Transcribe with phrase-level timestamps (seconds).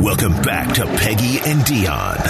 [0.00, 2.22] Welcome back to Peggy and Dionne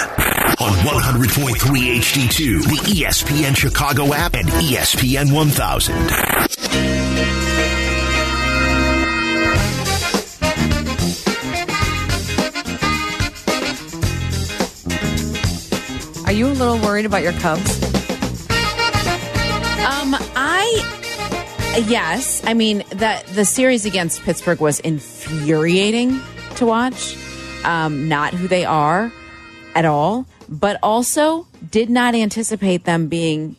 [0.59, 5.95] on 100.3 HD2, the ESPN Chicago app, and ESPN 1000.
[16.25, 17.83] Are you a little worried about your Cubs?
[19.85, 26.19] Um, I yes, I mean that the series against Pittsburgh was infuriating
[26.57, 27.28] to watch.
[27.69, 29.13] Um, not who they are
[29.75, 33.57] at all, but also did not anticipate them being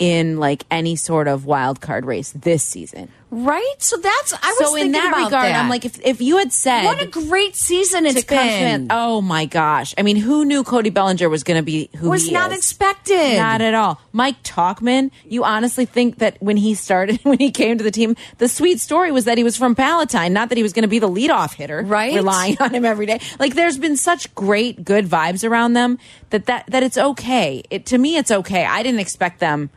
[0.00, 3.08] in like any sort of wild card race this season.
[3.34, 3.74] Right?
[3.78, 5.58] So that's I was so in that regard, that.
[5.58, 8.88] I'm like, if if you had said what a great season it's been.
[8.90, 9.94] oh my gosh!
[9.96, 12.58] I mean, who knew Cody Bellinger was going to be who was not is?
[12.58, 13.38] expected.
[13.38, 13.98] Not at all.
[14.12, 18.16] Mike Tauchman, you honestly think that when he started, when he came to the team,
[18.36, 20.88] the sweet story was that he was from Palatine, not that he was going to
[20.88, 22.14] be the leadoff hitter, Right.
[22.14, 23.18] Relying on him every day.
[23.38, 27.62] Like there's been such great, good vibes around them that that that it's okay.
[27.70, 28.66] It to me, it's okay.
[28.66, 29.70] I didn't expect them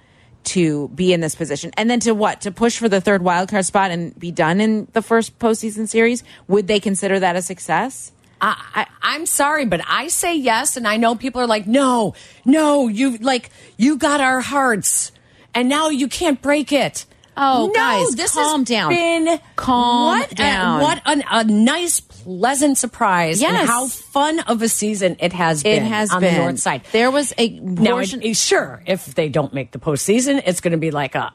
[0.45, 3.65] to be in this position, and then to what to push for the third wildcard
[3.65, 6.23] spot and be done in the first postseason series.
[6.47, 8.11] Would they consider that a success?
[8.41, 12.15] I, I, I'm sorry, but I say yes, and I know people are like, no,
[12.43, 15.11] no, you like you got our hearts,
[15.53, 17.05] and now you can't break it.
[17.37, 18.89] Oh, no, guys, this calm has down.
[18.93, 20.81] Been Calm what a- down.
[20.81, 23.41] what an, a nice, pleasant surprise.
[23.41, 23.67] and Yes.
[23.67, 25.85] how fun of a season it has It been.
[25.85, 26.81] has on been the north side.
[26.91, 28.21] There was a Now, portion.
[28.23, 31.31] it- sure, if they don't make the postseason, it's going to be like a,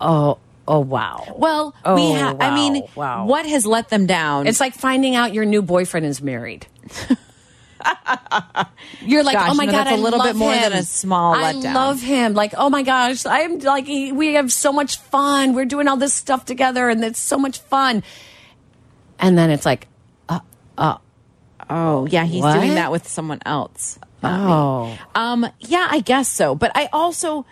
[0.00, 1.34] oh, oh, wow.
[1.36, 2.40] Well, we Oh, have.
[2.40, 3.24] I mean, wow, wow.
[3.26, 4.46] what has let them down?
[4.46, 6.66] It's like finding out your new boyfriend is married.
[9.04, 10.62] You're like, Gosh, oh my no, god, a I little love bit more him.
[10.62, 11.74] than a small I letdown.
[11.74, 12.34] love him.
[12.34, 15.54] Like, oh my gosh, I'm like, he- we have so much fun.
[15.54, 18.02] We're doing all this stuff together, and it's so much fun.
[19.18, 19.88] And then it's like,
[20.78, 22.54] oh, yeah, he's What?
[22.54, 23.98] doing that with someone else.
[24.22, 26.54] oh, Um, yeah, I guess so.
[26.54, 27.44] But I also,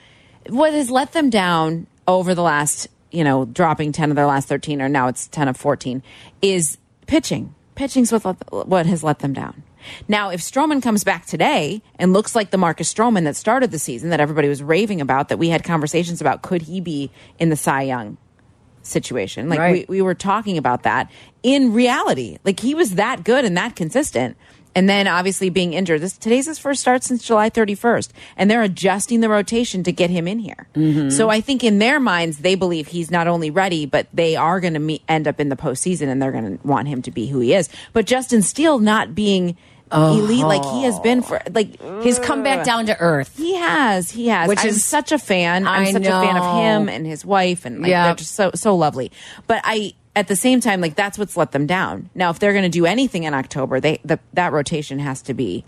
[0.49, 4.49] what has let them down over the last, you know, dropping 10 of their last
[4.49, 6.03] 13, or now it's 10 of 14,
[6.43, 7.55] is pitching.
[7.75, 9.63] Pitching's what, what has let them down.
[10.09, 13.79] Now, if Stroman comes back today and looks like the Marcus Stroman that started the
[13.79, 17.49] season that everybody was raving about, that we had conversations about, could he be in
[17.49, 18.19] the Cy Young
[18.83, 19.49] situation?
[19.49, 19.89] Like Right.
[19.89, 21.11] we, we were talking about that
[21.43, 22.39] in reality.
[22.45, 24.37] Like he was that good and that consistent.
[24.73, 26.01] And then obviously being injured.
[26.01, 30.11] This today's his first start since July 31st, and they're adjusting the rotation to get
[30.11, 30.69] him in here.
[30.77, 31.11] Mm-hmm.
[31.11, 34.61] So I think in their minds they believe he's not only ready, but they are
[34.61, 37.27] going to end up in the postseason, and they're going to want him to be
[37.27, 37.69] who he is.
[37.93, 39.57] But Justin Steele not being
[39.93, 43.37] elite like he has been for like he's come back down to earth.
[43.37, 44.49] he has, he has.
[44.49, 45.67] Which I'm is- such a fan.
[45.67, 48.05] I'm I such a fan of him and his wife, and like Yeah.
[48.07, 49.11] they're just so so lovely.
[49.47, 52.11] But I, at the same time, like that's what's let them down.
[52.15, 55.35] Now, if they're going to do anything in October, they the, that rotation has to
[55.35, 55.65] be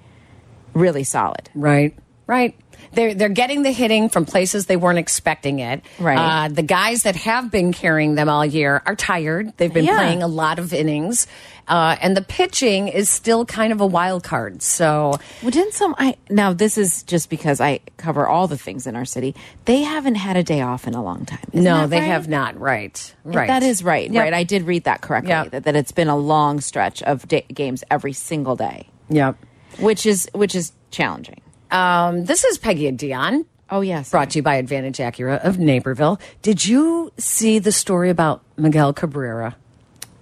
[0.74, 1.50] really solid.
[1.54, 1.94] Right.
[2.26, 2.56] Right.
[2.92, 5.82] They're they're getting the hitting from places they weren't expecting it.
[5.98, 6.18] Right.
[6.18, 9.52] Uh, the guys that have been carrying them all year are tired.
[9.56, 9.96] They've been Yeah.
[9.96, 11.26] playing a lot of innings,
[11.68, 14.62] uh, and the pitching is still kind of a wild card.
[14.62, 15.94] So Well, didn't some?
[15.98, 19.34] I now this is just because I cover all the things in our city.
[19.64, 21.38] They haven't had a day off in a long time.
[21.52, 22.06] Isn't no, they right?
[22.06, 22.58] have not.
[22.60, 23.14] Right.
[23.24, 23.46] Right.
[23.46, 24.10] That is right.
[24.10, 24.22] Yep.
[24.22, 24.34] Right.
[24.34, 25.30] I did read that correctly.
[25.30, 25.50] Yep.
[25.52, 29.36] That, that it's been a long stretch of games every single day, Yep.
[29.78, 31.40] which is which is challenging.
[31.72, 33.46] Um, this is Peggy and Dionne.
[33.70, 34.10] Oh yes.
[34.10, 36.20] Brought to you by Advantage Acura of Naperville.
[36.42, 39.56] Did you see the story about Miguel Cabrera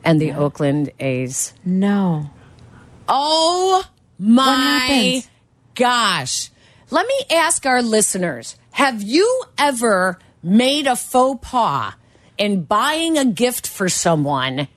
[0.05, 1.53] and the Oakland A's?
[1.65, 2.31] No.
[3.09, 3.85] Oh
[4.19, 5.25] my
[5.75, 6.51] gosh.
[6.91, 11.95] Let me ask our listeners Have you ever made a faux pas
[12.39, 14.69] in buying a gift for someone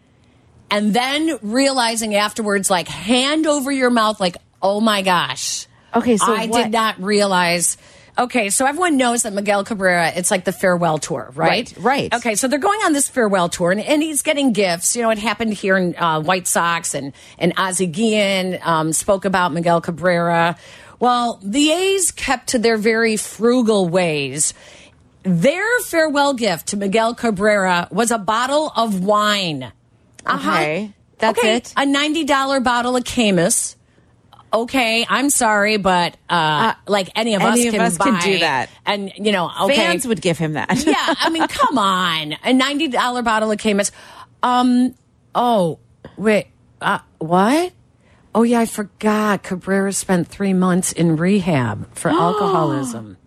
[0.71, 5.67] and then realizing afterwards, like hand over your mouth, like, oh my gosh.
[5.95, 7.77] Okay, so I what- did not realize.
[8.15, 11.73] Okay, so everyone knows that Miguel Cabrera, it's like the farewell tour, right?
[11.75, 12.13] Right, right.
[12.13, 14.95] Okay, so they're going on this farewell tour, and, and he's getting gifts.
[14.95, 19.25] You know, it happened here in uh, White Sox, and and Ozzie Guillen um, spoke
[19.25, 20.57] about Miguel Cabrera.
[20.99, 24.53] Well, the A's kept to their very frugal ways.
[25.23, 29.71] Their farewell gift to Miguel Cabrera was a bottle of wine.
[30.25, 30.51] Uh-huh.
[30.51, 31.73] Okay, that's okay, it?
[31.75, 33.75] A ninety dollar bottle of Caymus.
[34.53, 38.39] Okay, I'm sorry, but uh, like any of any us of can us can do
[38.39, 38.69] that.
[38.85, 40.69] and you know, okay, Fans would give him that.
[40.85, 42.33] yeah, I mean, come on.
[42.33, 43.91] A $90 bottle of Caymus.
[44.43, 44.93] Um,
[45.33, 45.79] oh,
[46.17, 46.47] wait,
[46.81, 47.73] uh, what?
[48.35, 49.41] Oh, yeah, I forgot.
[49.43, 53.17] Cabrera spent three months in rehab for alcoholism.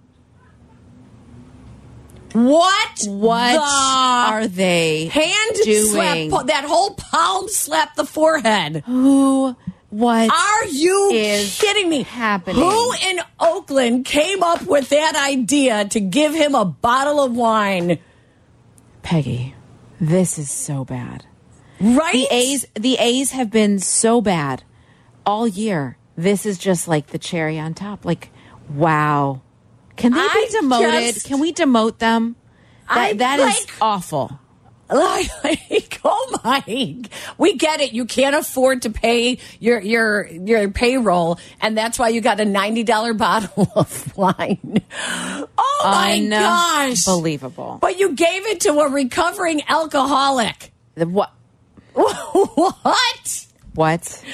[2.33, 3.07] What?
[3.07, 6.31] what the are they hand doing?
[6.31, 6.47] slap?
[6.49, 8.83] That whole palm slap the forehead.
[8.85, 9.57] Who?
[9.97, 12.03] What Are you is kidding me?
[12.03, 12.57] happening?
[12.63, 17.99] Who in Oakland came up with that idea to give him a bottle of wine?
[19.03, 19.55] Peggy,
[19.99, 21.25] this is so bad.
[21.81, 22.13] Right?
[22.13, 24.65] The A's the A's have been so bad
[25.25, 25.97] all year.
[26.15, 28.05] This is just like the cherry on top.
[28.05, 28.29] Like,
[28.69, 29.41] wow.
[29.97, 31.15] Can they I be demoted?
[31.15, 32.37] just- Can we demote them?
[32.89, 34.39] That I that is like- awful.
[34.89, 36.63] Like, oh my,
[37.39, 37.93] we get it.
[37.93, 42.45] You can't afford to pay your your your payroll, and that's why you got a
[42.45, 44.81] ninety dollar bottle of wine.
[45.59, 47.79] Oh my gosh, Unbelievable.
[47.81, 50.73] But you gave it to a recovering alcoholic.
[50.95, 51.33] The- what?
[51.95, 53.47] what?
[53.75, 54.25] What?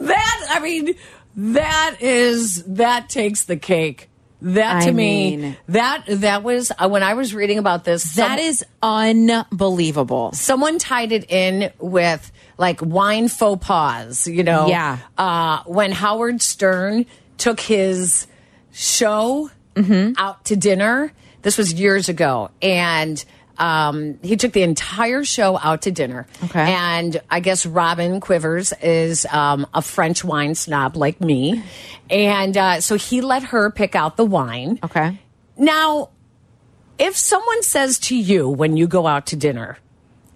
[0.00, 0.94] That I mean,
[1.36, 4.07] that is that takes the cake.
[4.40, 8.14] That to I me, mean- that that was uh, when I was reading about this.
[8.14, 10.32] That some- is unbelievable.
[10.32, 14.66] someone tied it in with like wine faux pas, you know?
[14.68, 14.98] Yeah.
[15.16, 17.06] Uh, when Howard Stern
[17.36, 18.26] took his
[18.72, 20.14] show Mm-hmm.
[20.18, 21.12] out to dinner,
[21.42, 23.24] this was years ago, and
[23.58, 26.26] um, he took the entire show out to dinner.
[26.44, 26.72] Okay.
[26.72, 31.62] And I guess Robin Quivers is um, a French wine snob like me.
[32.08, 34.78] And uh, so he let her pick out the wine.
[34.82, 35.18] Okay.
[35.56, 36.10] Now,
[36.98, 39.78] if someone says to you when you go out to dinner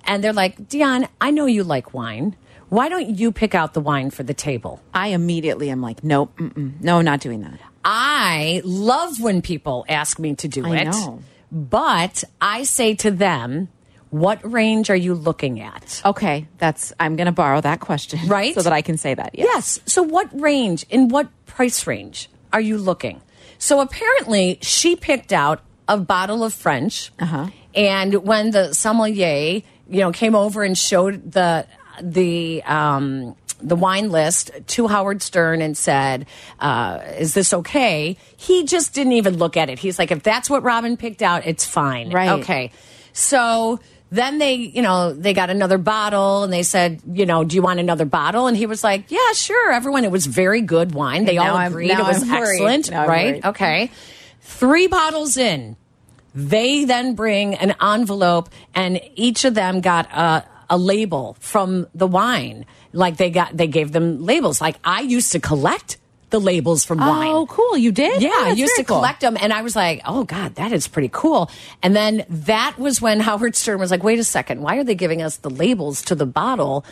[0.05, 2.37] and they're like, Dionne, I know you like wine.
[2.69, 4.81] Why don't you pick out the wine for the table?
[4.95, 7.61] I immediately am like, nope, mm-mm, no, not doing that.
[7.85, 10.85] I love when people ask me to do I it.
[10.85, 11.23] know.
[11.53, 13.69] But I say to them,
[14.09, 16.01] what range are you looking at?
[16.05, 16.93] Okay, that's.
[16.99, 18.55] I'm going to borrow that question, Right?
[18.55, 19.31] so that I can say that.
[19.35, 19.47] Yes.
[19.47, 19.81] Yes.
[19.87, 23.21] So, what range, in what price range are you looking?
[23.59, 27.13] So, apparently, she picked out a bottle of French.
[27.19, 27.49] Uh-huh.
[27.75, 31.67] And when the sommelier, you know, came over and showed the
[32.01, 36.27] the um, the wine list to Howard Stern and said,
[36.61, 39.79] uh, "Is this okay?" He just didn't even look at it.
[39.79, 42.41] He's like, "If that's what Robin picked out, it's fine." Right.
[42.41, 42.73] Okay.
[43.13, 43.81] So
[44.13, 47.63] then they, you know, they got another bottle and they said, you know, do you
[47.63, 48.47] want another bottle?
[48.47, 49.73] And he was like, yeah, sure.
[49.73, 51.25] Everyone, it was very good wine.
[51.25, 53.43] They all agreed it was excellent, right?
[53.43, 53.91] Okay.
[54.43, 55.77] Three bottles in,
[56.35, 62.07] they then bring an envelope and each of them got a, a label from the
[62.07, 62.67] wine.
[62.93, 64.61] Like they got, they gave them labels.
[64.61, 65.99] Like I used to collect
[66.31, 67.31] the labels from oh, wine.
[67.31, 67.77] Oh, cool!
[67.77, 68.23] You did?
[68.23, 68.97] Yeah, Oh, I used to cool.
[68.99, 71.51] collect them, and I was like, "Oh God, that is pretty cool."
[71.83, 74.95] And then that was when Howard Stern was like, "Wait a second, why are they
[74.95, 76.85] giving us the labels to the bottle?"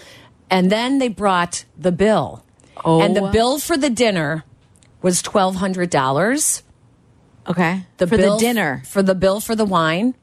[0.50, 2.44] And then they brought the bill,
[2.84, 3.00] Oh.
[3.00, 4.44] and the bill for the dinner
[5.00, 6.62] was twelve hundred dollars.
[7.48, 8.82] Okay, The for bill the dinner.
[8.86, 10.14] for the bill for the wine,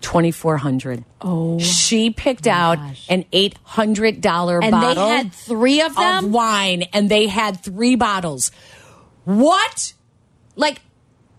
[0.00, 1.04] twenty four hundred.
[1.20, 3.06] Oh, She picked out gosh.
[3.08, 6.32] an eight hundred dollar and bottle they had three of of them.
[6.32, 8.50] wine, and they had three bottles.
[9.24, 9.92] What?
[10.54, 10.80] Like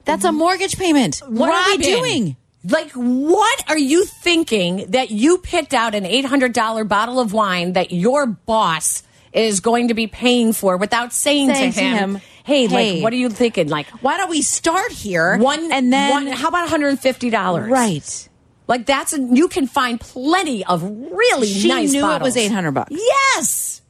[0.06, 1.22] That's a mortgage payment.
[1.28, 2.38] What are we doing?
[2.70, 7.92] Like, what are you thinking that you picked out an $800 bottle of wine that
[7.92, 12.22] your boss is going to be paying for without saying, Saying to to him, him,
[12.44, 13.70] hey, "Hey." like, what are you thinking?
[13.70, 15.38] Like, Why don't we start here?
[15.38, 17.70] one, and then one, how about $150?
[17.70, 18.30] right?
[18.68, 22.72] Like, that's, a, you can find plenty of really She nice knew it was 800
[22.72, 22.92] bucks.
[22.92, 23.82] Yes.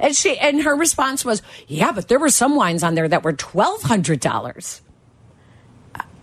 [0.00, 3.22] And she, and her response was, yeah, but there were some wines on there that
[3.22, 4.80] were $1,200.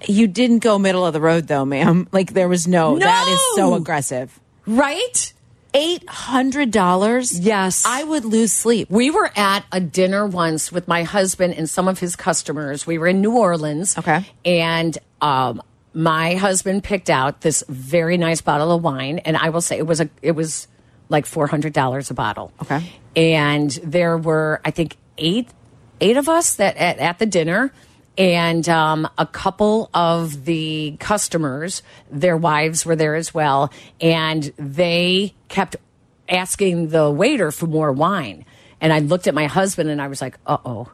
[0.08, 2.08] You didn't go middle of the road though, ma'am.
[2.16, 2.98] Like there was no.
[2.98, 4.40] That is so aggressive.
[4.66, 5.34] Right?
[5.74, 7.38] Eight hundred dollars.
[7.38, 7.84] Yes.
[7.86, 8.90] I would lose sleep.
[8.90, 12.88] We were at a dinner once with my husband and some of his customers.
[12.88, 13.98] We were in New Orleans.
[13.98, 14.26] Okay.
[14.46, 15.62] And um,
[15.96, 19.88] my husband picked out this very nice bottle of wine, and I will say it
[19.88, 20.68] was a it was
[21.10, 22.52] like four hundred dollars a bottle.
[22.62, 22.84] Okay.
[23.16, 25.50] And there were I think eight
[26.02, 27.72] eight of us that at, at the dinner.
[28.18, 35.34] And um, a couple of the customers, their wives were there as well, and they
[35.50, 35.76] kept
[36.30, 38.46] asking the waiter for more wine.
[38.80, 40.90] And I looked at my husband and I was like, uh oh.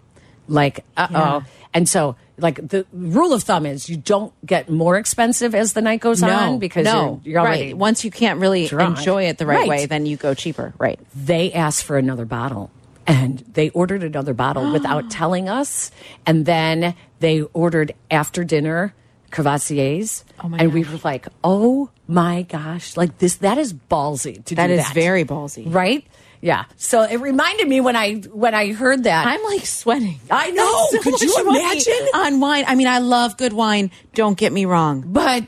[0.48, 1.14] Like, uh oh.
[1.14, 1.42] Yeah.
[1.74, 5.82] And so, like, the rule of thumb is you don't get more expensive as the
[5.82, 7.68] night goes on because no, you're, you're already.
[7.68, 7.78] right.
[7.78, 8.98] Once you can't really drunk.
[8.98, 9.70] enjoy it the right, Right.
[9.70, 10.74] way, then you go cheaper.
[10.78, 11.00] Right.
[11.16, 12.70] They asked for another bottle
[13.08, 15.92] and they ordered another bottle without telling us.
[16.26, 18.94] And then they ordered after dinner
[19.32, 20.24] Courvoisiers.
[20.44, 24.56] Oh my and we were like, oh my gosh, like this, that is ballsy to
[24.56, 24.94] That do is that.
[24.94, 25.64] very ballsy.
[25.74, 26.06] Right?
[26.42, 26.66] Yeah.
[26.76, 29.28] So it reminded me when I when I heard that.
[29.28, 30.20] I'm like sweating.
[30.30, 30.88] I know.
[30.92, 32.08] So Could you imagine?
[32.16, 32.66] on wine?
[32.68, 33.92] I mean, I love good wine.
[34.16, 35.46] Don't get me wrong, but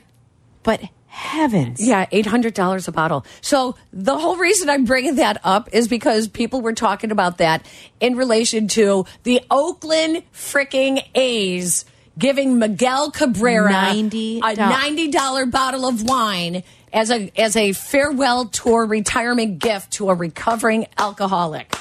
[0.61, 1.85] but heavens.
[1.85, 3.25] Yeah, eight hundred dollars a bottle.
[3.41, 7.65] So the whole reason I'm bringing that up is because people were talking about that
[7.99, 11.85] in relation to the Oakland freaking A's
[12.19, 14.41] giving Miguel Cabrera 90.
[14.43, 16.61] a ninety dollar bottle of wine
[16.93, 21.75] as a as a farewell tour retirement gift to a recovering alcoholic.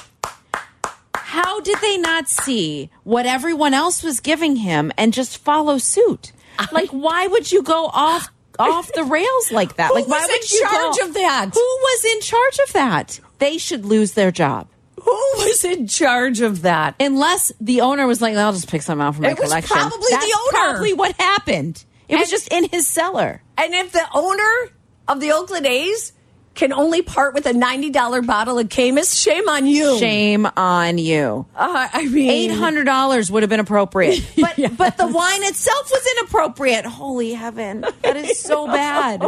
[1.15, 6.31] How did they not see what everyone else was giving him and just follow suit?
[6.71, 8.29] Like, why would you go off
[8.59, 9.87] off the rails like that?
[9.87, 11.49] Who like, why was would in you charge go- of that?
[11.51, 13.19] Who was in charge of that?
[13.39, 14.67] They should lose their job.
[15.01, 16.93] Who was in charge of that?
[16.99, 19.75] Unless the owner was like, I'll just pick some out from my It was collection.
[19.75, 20.51] probably That's the owner.
[20.51, 21.83] probably what happened.
[22.07, 23.41] It was just in his cellar.
[23.57, 24.69] And if the owner
[25.07, 26.13] of the Oakland A's
[26.55, 29.97] can only part with a ninety dollar bottle of Caymus, shame on you.
[29.97, 31.47] Shame on you.
[31.55, 35.89] Uh, I mean, Eight hundred dollars would have been appropriate, but but the wine itself
[35.91, 36.85] was inappropriate.
[36.85, 39.23] Holy heaven, that is so bad.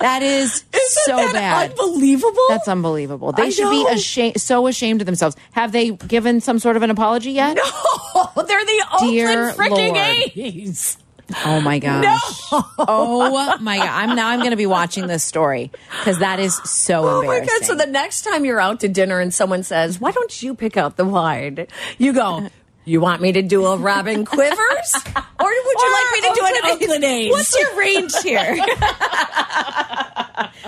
[0.00, 1.70] That is Isn't so that bad.
[1.70, 2.44] Unbelievable.
[2.50, 3.32] That's unbelievable.
[3.32, 5.34] They I should be ashamed, so ashamed of themselves.
[5.52, 7.58] Have they given some sort of an apology yet?
[8.16, 10.32] No, they're the Dear Oakland freaking Lord.
[10.36, 10.96] A's.
[11.44, 12.48] Oh my gosh.
[12.78, 13.88] Oh my god.
[13.88, 17.38] I'm now I'm going to be watching this story because that is so Oh my
[17.38, 17.58] embarrassing.
[17.60, 17.66] god!
[17.66, 20.76] So the next time you're out to dinner and someone says, "Why don't you pick
[20.76, 21.66] out the wine?"
[21.98, 22.46] You go.
[22.88, 24.94] You want me to do a Robin Quivers,
[25.40, 27.32] or would you like me to do an Oakland A's.
[27.32, 28.56] What's your range here?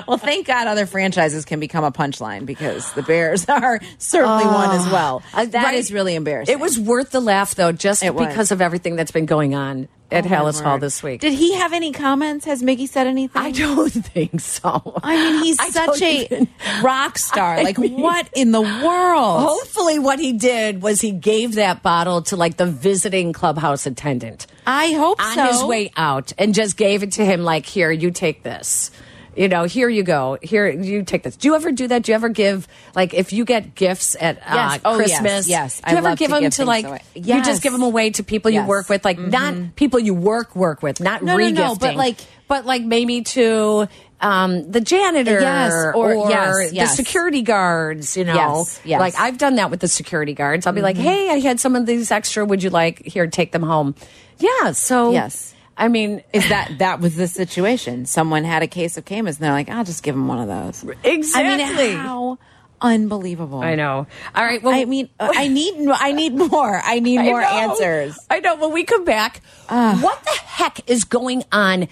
[0.08, 4.54] well, thank God other franchises can become a punchline because the Bears are certainly ah,
[4.54, 5.22] one as well.
[5.32, 5.98] Uh, that is Right.
[5.98, 6.52] really embarrassing.
[6.52, 8.26] It was worth the laugh, though, just It was.
[8.26, 11.20] because of everything that's been going on at Oh, Halas Hall this week.
[11.20, 12.44] Did he have any comments?
[12.46, 13.40] Has Miggy said anything?
[13.42, 14.98] I don't think so.
[15.02, 16.48] I mean, he's I such a even-
[16.82, 17.54] rock star.
[17.58, 19.42] I Like, mean- what in the world?
[19.42, 24.46] Hopefully, what he did was he gave that bottle to like the visiting clubhouse attendant
[24.66, 25.46] I hope on so.
[25.46, 28.90] his way out and just gave it to him, like, here, you take this.
[29.38, 30.36] You know, here you go.
[30.42, 31.36] Here, you take this.
[31.36, 32.02] Do you ever do that?
[32.02, 32.66] Do you ever give,
[32.96, 34.80] like, if you get gifts at uh, Yes.
[34.84, 35.48] Oh, yes, Christmas?
[35.48, 35.80] yes.
[35.80, 37.00] Do you I ever give to them give to, like, away.
[37.14, 39.04] you just give them away to people you work with?
[39.04, 41.54] Like, not people you work, work with, not No, no, regifting.
[41.54, 42.18] no, but, like-
[42.48, 43.86] but like maybe to
[44.22, 46.96] um, the janitor Yes, or- yes, the yes.
[46.96, 48.34] security guards, you know.
[48.34, 48.98] Yes, yes.
[49.00, 50.66] Like, I've done that with the security guards.
[50.66, 51.04] I'll be like, Mm-hmm.
[51.04, 52.44] hey, I had some of these extra.
[52.44, 53.94] Would you like, here, take them home?
[54.38, 54.72] Yeah.
[54.72, 55.54] So, Yes.
[55.78, 58.04] I mean, Is that that was the situation?
[58.04, 60.48] Someone had a case of Caymus, and they're like, "I'll just give him one of
[60.48, 61.52] those." Exactly.
[61.52, 61.56] I
[61.88, 62.38] mean, how
[62.80, 63.60] unbelievable!
[63.60, 64.06] I know.
[64.34, 64.60] All right.
[64.62, 66.80] Well, I mean, uh, I need I need more.
[66.84, 67.46] I need more know.
[67.46, 68.18] answers.
[68.28, 68.56] I know.
[68.56, 71.86] When we come back, what the heck is going on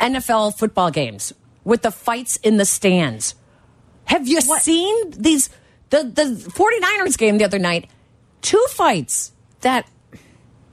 [0.00, 1.32] NFL football games
[1.64, 3.34] with the fights in the stands?
[4.06, 5.48] Have you seen these
[5.90, 7.88] the the 49ers game the other night?
[8.42, 9.32] Two fights.
[9.60, 9.86] That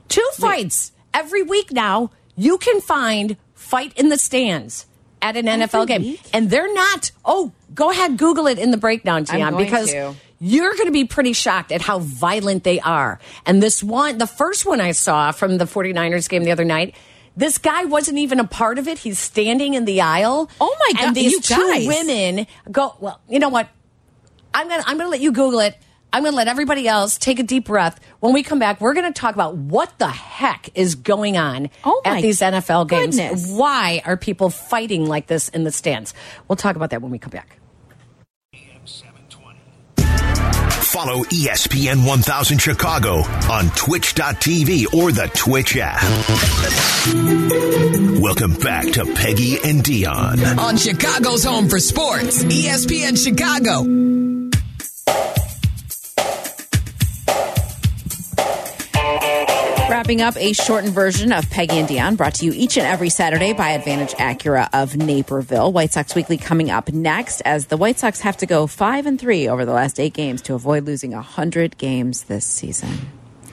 [0.08, 0.92] Two fights.
[1.16, 4.84] Every week now, you can find fight in the stands
[5.22, 6.02] at an NFL game.
[6.02, 6.20] week?
[6.34, 10.14] And they're not, oh, go ahead, Google it in the breakdown, going because to.
[10.38, 13.18] you're going to be pretty shocked at how violent they are.
[13.46, 16.94] And this one, the first one I saw from the 49ers game the other night,
[17.34, 18.98] this guy wasn't even a part of it.
[18.98, 20.50] He's standing in the aisle.
[20.60, 21.86] Oh, my God, And these two guys.
[21.86, 23.68] women go, well, you know what?
[24.54, 25.76] I'm gonna I'm gonna let you Google it.
[26.16, 28.00] I'm gonna let everybody else take a deep breath.
[28.20, 32.00] When we come back, we're gonna talk about what the heck is going on Oh,
[32.06, 33.20] at these NFL games.
[33.50, 36.14] Why are people fighting like this in the stands?
[36.48, 37.58] We'll talk about that when we come back.
[40.80, 43.16] Follow ESPN 1000 Chicago
[43.50, 46.02] on twitch.tv or the Twitch app.
[48.22, 50.56] Welcome back to Peggy and Dionne.
[50.56, 54.35] on Chicago's home for sports, ESPN Chicago.
[60.06, 63.08] Wrapping up a shortened version of Peggy and Dionne, brought to you each and every
[63.08, 65.72] Saturday by Advantage Acura of Naperville.
[65.72, 69.18] White Sox Weekly coming up next, as the White Sox have to go five and
[69.20, 72.88] three over the last eight games to avoid losing hundred games this season.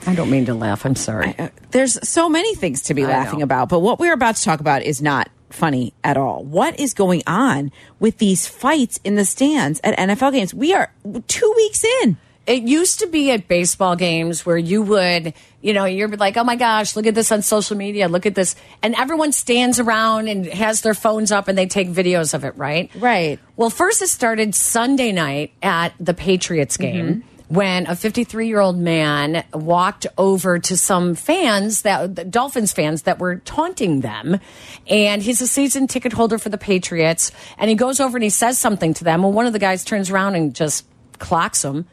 [0.06, 0.86] I don't mean to laugh.
[0.86, 1.34] I'm sorry.
[1.36, 3.44] Uh, There's so many things to be I laughing know.
[3.46, 6.44] about, but what we're about to talk about is not funny at all.
[6.44, 10.54] What is going on with these fights in the stands at NFL games?
[10.54, 10.92] We are
[11.26, 12.16] two weeks in.
[12.46, 15.32] It used to be at baseball games where you would,
[15.62, 18.34] you know, you're like, oh my gosh, look at this on social media, look at
[18.34, 18.54] this.
[18.82, 22.56] And everyone stands around and has their phones up and they take videos of it,
[22.56, 22.90] right?
[22.96, 23.38] Right.
[23.56, 27.06] Well, first it started Sunday night at the Patriots game.
[27.06, 27.28] Mm-hmm.
[27.46, 33.02] When a 53 year old man walked over to some fans that the Dolphins fans
[33.02, 34.40] that were taunting them,
[34.88, 38.30] and he's a season ticket holder for the Patriots, and he goes over and he
[38.30, 39.22] says something to them.
[39.22, 40.86] Well, one of the guys turns around and just
[41.18, 41.86] clocks him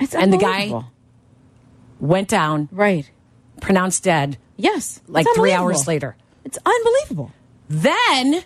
[0.00, 0.72] It's And the guy-
[2.00, 3.08] went down, right?
[3.60, 6.16] pronounced dead, Yes, like three hours later.
[6.44, 7.32] It's unbelievable.
[7.68, 8.42] Then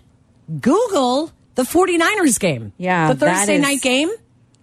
[0.60, 2.72] Google the 49ers game.
[2.78, 4.10] Yeah, The Thursday is- night game.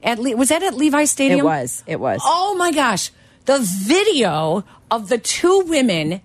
[0.02, 1.40] At Le- was that at Levi Stadium?
[1.40, 1.84] It was.
[1.88, 2.22] It was.
[2.24, 3.12] Oh my gosh.
[3.46, 6.22] The video of the two women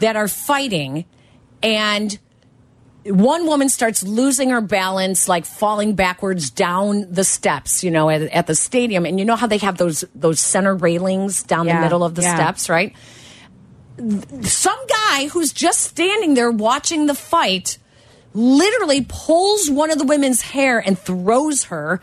[0.00, 1.04] that are fighting
[1.62, 2.18] and
[3.08, 8.22] one woman starts losing her balance, like falling backwards down the steps, you know, at,
[8.22, 9.06] at the stadium.
[9.06, 12.14] And you know how they have those those center railings down Yeah, the middle of
[12.14, 12.34] the yeah.
[12.34, 12.94] steps, right?
[14.42, 17.78] Some guy who's just standing there watching the fight
[18.34, 22.00] literally pulls one of the women's hair and throws her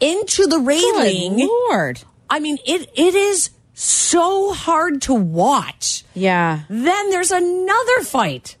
[0.00, 1.36] into the railing.
[1.36, 2.02] Good Lord.
[2.28, 6.04] I mean, it it is so hard to watch.
[6.14, 6.62] Yeah.
[6.68, 8.55] Then there's another fight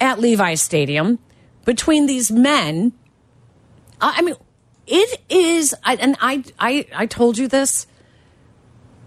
[0.00, 1.18] at Levi's Stadium
[1.64, 2.92] between these men.
[4.00, 4.36] I mean,
[4.86, 7.86] it is, and I, I, I told you this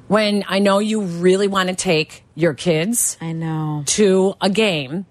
[0.08, 3.84] when I know you really want to take your kids I know.
[3.88, 5.06] to a game.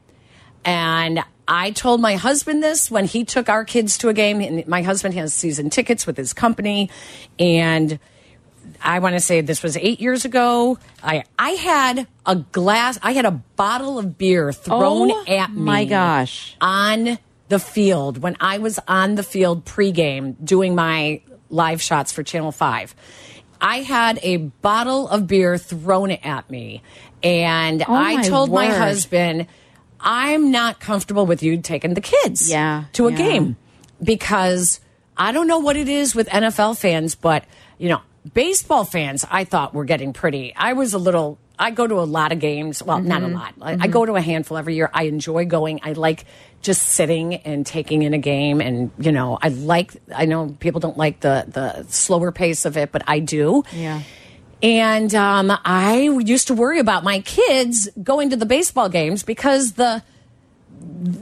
[0.64, 4.40] And I told my husband this when he took our kids to a game.
[4.42, 6.90] And my husband has season tickets with his company.
[7.38, 7.98] And
[8.82, 10.78] I want to say this was eight years ago.
[11.02, 15.60] I, I had a glass, I had a bottle of beer thrown Oh, at me.
[15.62, 16.56] my gosh.
[16.60, 17.18] On
[17.48, 21.20] the field when I was on the field pregame doing my
[21.50, 22.94] live shots for Channel 5.
[23.60, 26.82] I had a bottle of beer thrown at me.
[27.22, 29.46] And Oh, I told my husband,
[30.00, 33.16] I'm not comfortable with you taking the kids Yeah, to a yeah.
[33.18, 33.56] game
[34.02, 34.80] because
[35.16, 37.44] I don't know what it is with NFL fans, but
[37.76, 38.00] you know,
[38.34, 40.54] baseball fans, I thought were getting pretty.
[40.54, 41.38] I was a little.
[41.58, 42.82] I go to a lot of games.
[42.82, 43.34] Well, not a Mm-hmm.
[43.34, 43.54] lot.
[43.60, 44.90] I, I go to a handful every year.
[44.94, 45.80] I enjoy going.
[45.82, 46.24] I like
[46.62, 49.92] just sitting and taking in a game, and you know, I like.
[50.14, 53.62] I know people don't like the the slower pace of it, but I do.
[53.72, 54.02] Yeah.
[54.62, 59.72] And um, I used to worry about my kids going to the baseball games because
[59.72, 60.02] the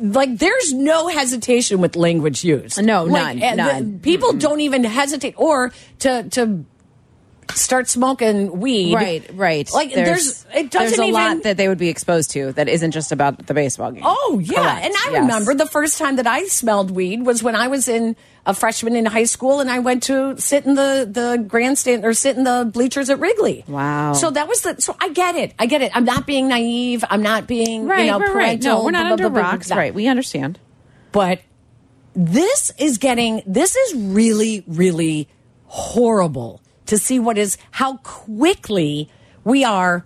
[0.01, 2.83] like there's no hesitation with language used.
[2.83, 3.99] No, Like, none, the- none.
[4.01, 6.65] people don't even hesitate or to to
[7.55, 8.95] start smoking weed.
[8.95, 9.71] Right, right.
[9.73, 12.69] Like there's, it doesn't there's a even lot that they would be exposed to that
[12.69, 14.03] isn't just about the baseball game.
[14.05, 15.21] Oh yeah, Correct, and I yes.
[15.21, 18.97] remember the first time that I smelled weed was when I was in a freshman
[18.97, 22.45] in high school, and I went to sit in the the grandstand or sit in
[22.45, 23.65] the bleachers at Wrigley.
[23.69, 24.15] Wow.
[24.15, 24.81] So that was the.
[24.81, 25.55] So I get it.
[25.59, 25.93] I get it.
[25.95, 27.05] I'm not being naive.
[27.09, 28.63] I'm not being right, you know right, right.
[28.63, 29.69] No, we're not blah, under blah, rocks.
[29.69, 29.77] blah.
[29.77, 30.59] Right, we understand.
[31.13, 31.41] But
[32.15, 33.43] this is getting.
[33.47, 35.29] This is really, really
[35.67, 39.09] horrible to see what is how quickly
[39.45, 40.05] we are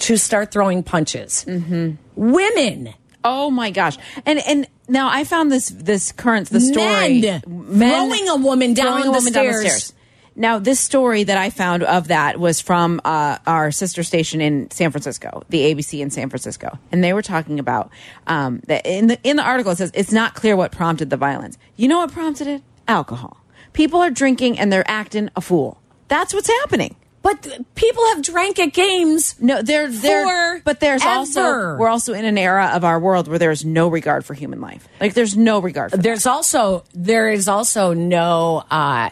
[0.00, 1.44] to start throwing punches.
[1.46, 1.94] Mm-hmm.
[2.14, 2.94] Women.
[3.24, 3.96] Oh my gosh!
[4.26, 8.86] And and now I found this this current the story Men throwing a woman down
[8.86, 9.84] throwing a the woman down the stairs.
[9.84, 9.92] stairs.
[10.36, 14.70] Now this story that I found of that was from uh, our sister station in
[14.70, 17.90] San Francisco, the ABC in San Francisco, and they were talking about
[18.26, 21.16] um, that in the in the article it says it's not clear what prompted the
[21.16, 21.56] violence.
[21.76, 22.62] You know what prompted it?
[22.86, 23.38] Alcohol.
[23.72, 25.80] People are drinking and they're acting a fool.
[26.14, 26.94] That's what's happening.
[27.22, 29.34] But people have drank at games.
[29.40, 33.38] No, they're there, but there's also we're also in an era of our world where
[33.38, 34.86] there's no regard for human life.
[35.00, 35.90] Like there's no regard.
[35.90, 39.10] For There's also there is also no uh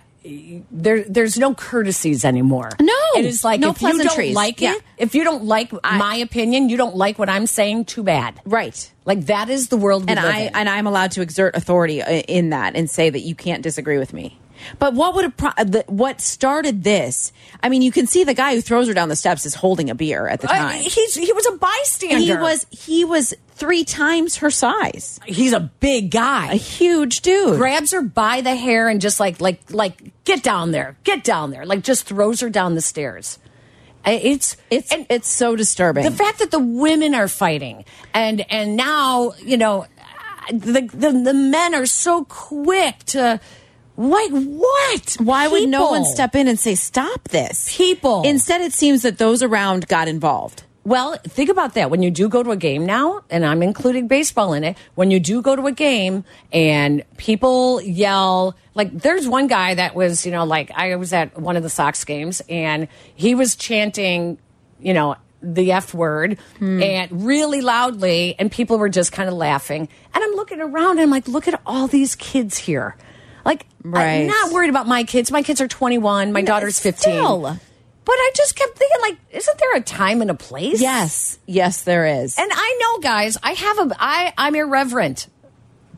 [0.70, 2.70] there there's no courtesies anymore.
[2.80, 2.92] No.
[3.16, 4.74] it is like No if you don't like Yeah.
[4.74, 7.86] it, if you don't like I- my opinion, you don't like what I'm saying.
[7.86, 8.40] Too bad.
[8.44, 8.90] right.
[9.04, 10.54] Like that is the world we and live I in.
[10.54, 14.12] and I'm allowed to exert authority in that and say that you can't disagree with
[14.12, 14.38] me.
[14.78, 17.32] But what would have pro- the, what started this?
[17.62, 19.90] I mean, you can see the guy who throws her down the steps is holding
[19.90, 20.80] a beer at the Uh, time.
[20.80, 22.18] he's he was a bystander.
[22.18, 27.56] he was he was three times her size, he's a big guy, a huge dude.
[27.58, 31.50] Grabs her by the hair and just like like like get down there, get down
[31.50, 31.64] there.
[31.66, 33.38] Like just throws her down the stairs.
[34.04, 36.02] Uh, It's It's it's so disturbing.
[36.04, 39.86] the fact that the women are fighting and and now you know
[40.50, 43.38] the the, the men are so quick to
[43.96, 47.74] like what Why would no one step in and say stop this?
[47.76, 48.22] People.
[48.24, 50.64] Instead, it seems that those around got involved.
[50.84, 54.08] well think about that when you do go to a game now and i'm including
[54.08, 59.28] baseball in it when you do go to a game and people yell like there's
[59.28, 62.42] one guy that was you know like i was at one of the sox games
[62.48, 64.38] and he was chanting
[64.80, 66.82] you know the f word Hmm.
[66.82, 71.02] and really loudly and people were just kind of laughing and i'm looking around and
[71.02, 72.96] i'm like look at all these kids here
[73.44, 74.22] like Right.
[74.22, 77.40] i'm not worried about my kids my kids are 21 my daughter's 15 Still.
[78.04, 80.80] but I just kept thinking, like, isn't there a time and a place?
[80.80, 82.36] Yes, yes, there is.
[82.38, 85.28] And I know, guys, I have a, I, I'm irreverent.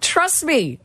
[0.00, 0.80] Trust me.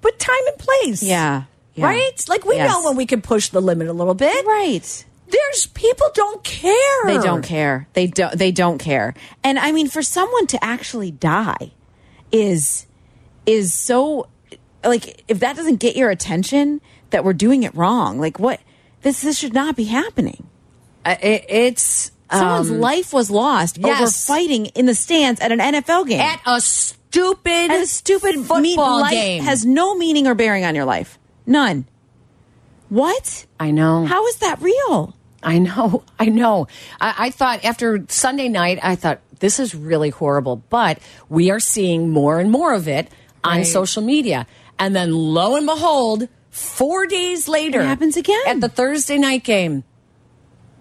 [0.00, 1.02] But time and place.
[1.02, 1.44] Yeah,
[1.74, 1.86] yeah.
[1.86, 2.24] Right?
[2.28, 2.70] Like, we Yes.
[2.70, 4.46] know when we can push the limit a little bit.
[4.46, 5.04] right.
[5.28, 7.06] There's people don't care.
[7.06, 7.86] They don't care.
[7.92, 8.36] They don't.
[8.36, 9.14] They don't care.
[9.44, 11.70] And I mean, for someone to actually die
[12.30, 12.86] is
[13.46, 14.26] is so
[14.84, 18.18] like if that doesn't get your attention, that we're doing it wrong.
[18.18, 18.60] Like what?
[19.02, 20.46] This this should not be happening.
[21.04, 24.26] Uh, it, it's Someone's um, life was lost over yes.
[24.26, 26.20] fighting in the stands at an NFL game.
[26.20, 29.42] at a stupid, and a stupid football game.
[29.42, 31.18] has no meaning or bearing on your life.
[31.44, 31.84] None.
[32.88, 33.46] What?
[33.58, 34.04] I know.
[34.04, 35.14] How is that real?
[35.42, 36.04] I know.
[36.18, 36.68] I know.
[37.00, 41.60] I, I thought after Sunday night, I thought this is really horrible, but we are
[41.60, 43.08] seeing more and more of it
[43.44, 43.66] on Right.
[43.66, 44.46] social media.
[44.78, 48.42] And then lo and behold, four days later, It happens again.
[48.46, 49.84] at the Thursday night game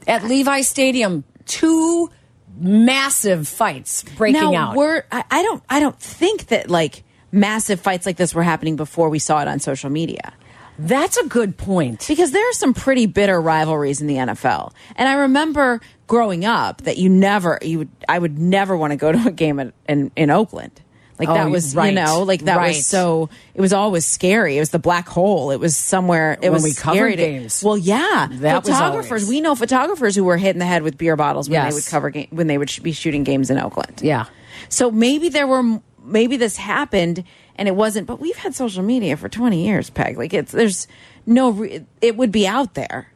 [0.08, 1.24] at Levi Stadium.
[1.46, 2.10] Two
[2.58, 4.76] massive fights breaking now, out.
[4.76, 5.64] We're, I, I don't.
[5.70, 9.48] I don't think that like massive fights like this were happening before we saw it
[9.48, 10.34] on social media.
[10.80, 12.06] That's a good point.
[12.08, 14.74] because there are some pretty bitter rivalries in the NFL.
[14.96, 18.98] And I remember growing up that you never you would I would never want to
[18.98, 20.82] go to a game in in, in Oakland.
[21.22, 21.88] Like Oh, that was right.
[21.90, 22.76] you know like that Right.
[22.76, 24.58] was so it was always scary.
[24.58, 25.52] It was the black hole.
[25.52, 26.34] It was somewhere.
[26.42, 27.64] It When was we covered scary games.
[27.64, 29.30] Well, yeah, That photographers.
[29.30, 31.72] we know photographers who were hit in the head with beer bottles when Yes.
[31.74, 34.02] they would cover game, when they would sh- be shooting games in Oakland.
[34.04, 34.26] Yeah.
[34.70, 37.24] So maybe there were maybe this happened
[37.56, 38.08] and it wasn't.
[38.08, 40.18] But we've had social media for twenty years, Peg.
[40.18, 40.88] Like it's there's
[41.26, 43.08] no re- it would be out there.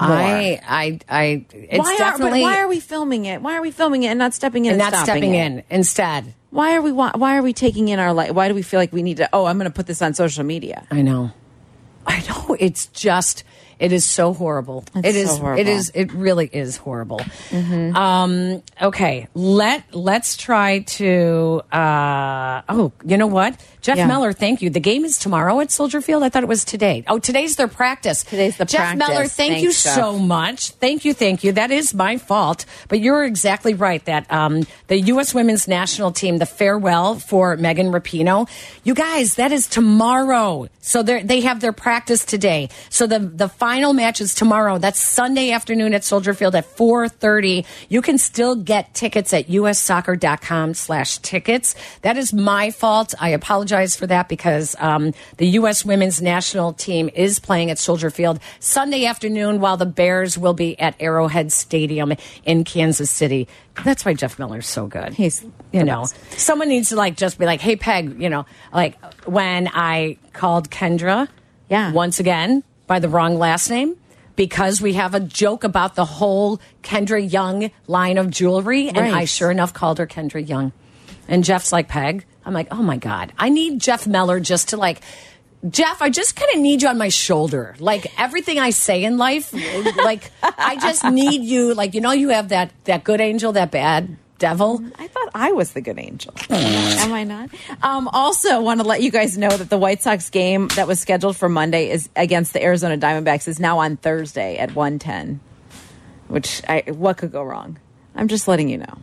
[0.00, 0.10] more.
[0.10, 3.40] I, I, I, it's why are, but why are we filming it?
[3.42, 5.44] Why are we filming it and not stepping in and and, not stepping it?
[5.46, 6.34] in instead.
[6.52, 8.32] Why are we why are we taking in our life?
[8.32, 9.28] Why do we feel like we need to?
[9.32, 10.86] Oh, I'm going to put this on social media.
[10.90, 11.30] I know.
[12.06, 12.56] I know.
[12.60, 13.42] It's just.
[13.82, 14.84] It is so horrible.
[14.94, 15.30] It's It is.
[15.30, 15.60] so horrible.
[15.60, 15.90] It is.
[15.92, 17.20] It really is horrible.
[17.52, 19.26] Um, okay.
[19.34, 21.62] Let Let's try to.
[21.72, 24.06] Uh, oh, you know what, Jeff Yeah.
[24.06, 24.32] Meller.
[24.32, 24.70] Thank you.
[24.70, 26.22] The game is tomorrow at Soldier Field.
[26.22, 27.02] I thought it was today.
[27.08, 28.22] Oh, today's their practice.
[28.22, 29.08] Today's the Jeff practice.
[29.08, 29.26] Meller.
[29.26, 29.94] Thank you Jeff.
[29.96, 30.70] so much.
[30.70, 31.12] Thank you.
[31.12, 31.50] Thank you.
[31.52, 32.64] That is my fault.
[32.88, 34.04] But you're exactly right.
[34.04, 35.34] That um, the U.S.
[35.34, 38.48] Women's National Team, the farewell for Megan Rapinoe.
[38.84, 40.68] You guys, that is tomorrow.
[40.80, 42.68] So they they have their practice today.
[42.90, 44.76] So the the final match is tomorrow.
[44.78, 47.64] That's Sunday afternoon at Soldier Field at 4:30.
[47.88, 51.74] You can still get tickets at ussoccer.com slash tickets.
[52.02, 53.14] That is my fault.
[53.18, 55.84] I apologize for that because um, the U.S.
[55.84, 60.78] Women's National Team is playing at Soldier Field Sunday afternoon, while the Bears will be
[60.78, 62.12] at Arrowhead Stadium
[62.44, 63.48] in Kansas City.
[63.84, 65.14] That's why Jeff Meller's so good.
[65.14, 66.38] He's you know, best.
[66.38, 70.70] someone needs to like just be like, "Hey, Peg," you know, like when I called
[70.70, 71.28] Kendra,
[71.70, 71.90] Yeah.
[71.92, 73.96] once again by the wrong last name
[74.36, 79.14] because we have a joke about the whole Kendra Young line of jewelry, and Right.
[79.14, 80.72] I sure enough called her Kendra Young,
[81.26, 84.76] and Jeff's like, "Peg," I'm like, "Oh my god, I need Jeff Meller just to
[84.76, 85.00] like."
[85.70, 87.76] Jeff, I just kind of need you on my shoulder.
[87.78, 89.54] Like everything I say in life,
[89.96, 91.72] like I just need you.
[91.72, 94.82] Like you know, you have that that good angel, that bad devil.
[94.98, 96.34] I thought I was the good angel.
[96.50, 97.50] Am I not?
[97.80, 100.98] Um, also, want to let you guys know that the White Sox game that was
[100.98, 105.38] scheduled for Monday is against the Arizona Diamondbacks is now on Thursday at 110.
[106.26, 107.78] Which I what could go wrong?
[108.16, 108.98] I'm just letting you know.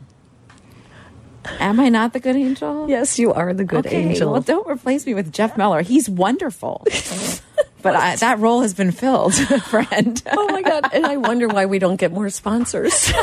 [1.46, 2.90] Am I not the good angel?
[2.90, 4.34] Yes, you are the good okay, angel.
[4.34, 5.82] Well, don't replace me with Jeff Meller.
[5.82, 6.84] He's wonderful.
[7.82, 10.22] but I, that role has been filled, friend.
[10.30, 10.90] Oh my god!
[10.92, 13.12] And I wonder why we don't get more sponsors.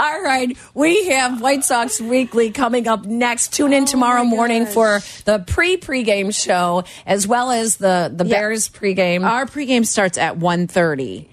[0.00, 3.52] All right, we have White Sox Weekly coming up next.
[3.52, 8.24] Tune in oh tomorrow morning for the pre pregame show as well as the the
[8.24, 8.34] Yeah.
[8.36, 9.28] Bears pregame.
[9.28, 11.26] Our pregame starts at 1.30.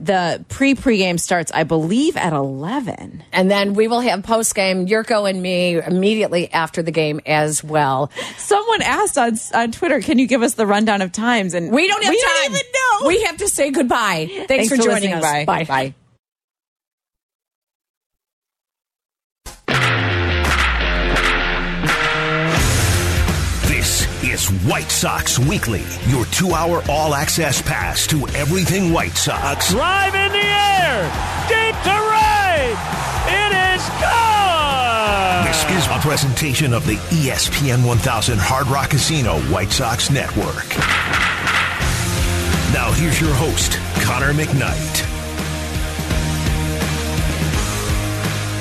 [0.00, 3.22] The pre pregame starts, I believe, at 11.
[3.32, 8.10] and then we will have postgame, Yurko and me, immediately after the game as well.
[8.38, 11.86] Someone asked on, on Twitter, "Can you give us the rundown of times?" And We
[11.88, 12.34] don't have we time.
[12.36, 12.66] Don't even
[13.02, 13.06] know.
[13.08, 14.44] We have to say goodbye.
[14.48, 15.22] Thanks, for joining us.
[15.22, 15.44] Bye.
[15.44, 15.64] Bye.
[15.64, 15.94] Bye.
[24.44, 29.70] Is White Sox Weekly, your two hour all access pass to everything White Sox.
[29.70, 31.02] Drive in the air,
[31.48, 32.74] deep to right.
[33.28, 35.46] It is gone.
[35.46, 40.68] This is a presentation of the ESPN 1000 Hard Rock Casino White Sox Network.
[42.72, 45.10] Now, here's your host, Connor McKnight.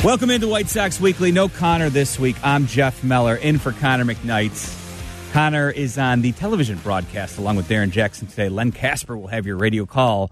[0.03, 1.31] Welcome into White Sox Weekly.
[1.31, 2.35] No Connor this week.
[2.43, 4.82] I'm Jeff Meller, in for Connor McKnight.
[5.33, 8.49] Connor is on the television broadcast along with Darrin Jackson today.
[8.49, 10.29] Len Kasper will have your radio call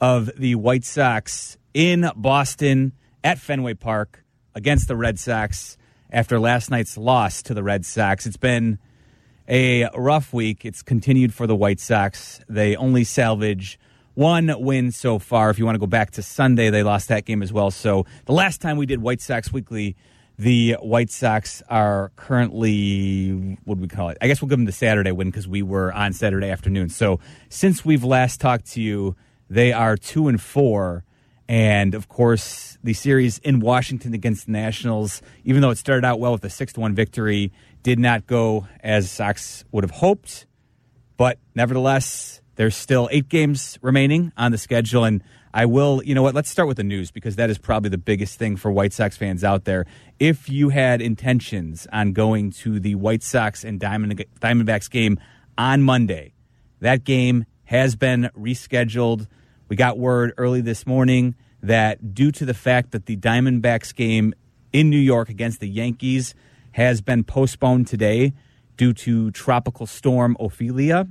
[0.00, 2.92] of the White Sox in Boston
[3.24, 4.22] at Fenway Park
[4.54, 5.76] against the Red Sox
[6.12, 8.24] after last night's loss to the Red Sox.
[8.24, 8.78] It's been
[9.48, 10.64] a rough week.
[10.64, 12.38] It's continued for the White Sox.
[12.48, 13.80] They only salvage
[14.14, 15.50] one win so far.
[15.50, 17.72] If you want to go back to Sunday, they lost that game as well.
[17.72, 19.96] So the last time we did White Sox Weekly
[20.38, 24.18] the White Sox are currently, what do we call it?
[24.20, 26.90] I guess we'll give them the Saturday win because we were on Saturday afternoon.
[26.90, 29.16] So since we've last talked to you,
[29.48, 31.04] they are two and four.
[31.48, 36.20] And of course, the series in Washington against the Nationals, even though it started out
[36.20, 40.46] well with a 6 to 1 victory, did not go as Sox would have hoped.
[41.16, 45.04] But nevertheless, there's still eight games remaining on the schedule.
[45.04, 45.22] And
[45.56, 47.96] I will, you know what, let's start with the news because that is probably the
[47.96, 49.86] biggest thing for White Sox fans out there.
[50.18, 55.18] If you had intentions on going to the White Sox and Diamond, Diamondbacks game
[55.56, 56.34] on Monday,
[56.80, 59.28] that game has been rescheduled.
[59.70, 64.34] We got word early this morning that due to the fact that the Diamondbacks game
[64.74, 66.34] in New York against the Yankees
[66.72, 68.34] has been postponed today
[68.76, 71.08] due to Tropical Storm Ophelia,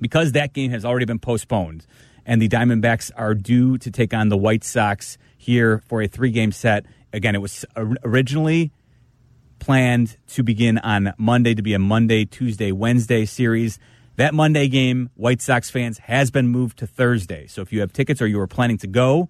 [0.00, 1.84] because that game has already been postponed
[2.30, 6.30] and the Diamondbacks are due to take on the White Sox here for a three
[6.30, 6.86] game set.
[7.12, 7.64] Again, it was
[8.04, 8.70] originally
[9.58, 13.80] planned to begin on Monday to be a Monday, Tuesday, Wednesday series.
[14.14, 17.48] That Monday game, White Sox fans, has been moved to Thursday.
[17.48, 19.28] So if you have tickets or you are planning to go,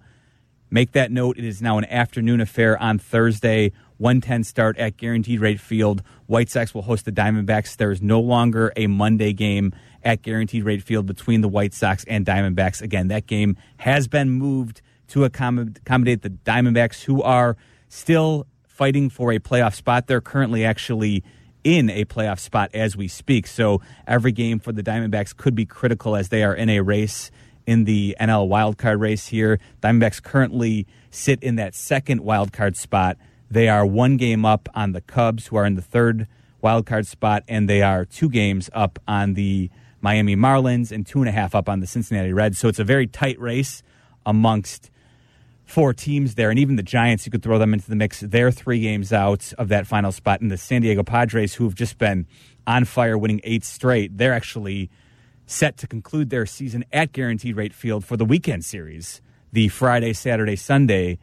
[0.70, 1.38] make that note.
[1.38, 3.72] It is now an afternoon affair on Thursday.
[4.00, 6.02] 110 start at Guaranteed Rate Field.
[6.26, 7.76] White Sox will host the Diamondbacks.
[7.76, 12.02] There is no longer a Monday game at Guaranteed Rate Field between the White Sox
[12.04, 12.80] and Diamondbacks.
[12.80, 17.58] Again, that game has been moved to accommodate the Diamondbacks, who are
[17.88, 20.06] still fighting for a playoff spot.
[20.06, 21.22] They're currently actually
[21.62, 23.46] in a playoff spot as we speak.
[23.46, 27.30] So every game for the Diamondbacks could be critical as they are in a race
[27.66, 29.60] in the NL wildcard race here.
[29.82, 33.18] Diamondbacks currently sit in that second wildcard spot.
[33.50, 36.28] They are one game up on the Cubs, who are in the third
[36.62, 41.28] wildcard spot, and they are two games up on the Miami Marlins and two and
[41.28, 42.58] a half up on the Cincinnati Reds.
[42.58, 43.82] So it's a very tight race
[44.24, 44.90] amongst
[45.64, 46.50] four teams there.
[46.50, 48.20] And even the Giants, you could throw them into the mix.
[48.20, 50.40] They're three games out of that final spot.
[50.40, 52.26] And the San Diego Padres, who have just been
[52.66, 54.90] on fire, winning eight straight, they're actually
[55.46, 59.20] set to conclude their season at Guaranteed Rate Field for the weekend series,
[59.52, 61.18] the Friday, Saturday, Sunday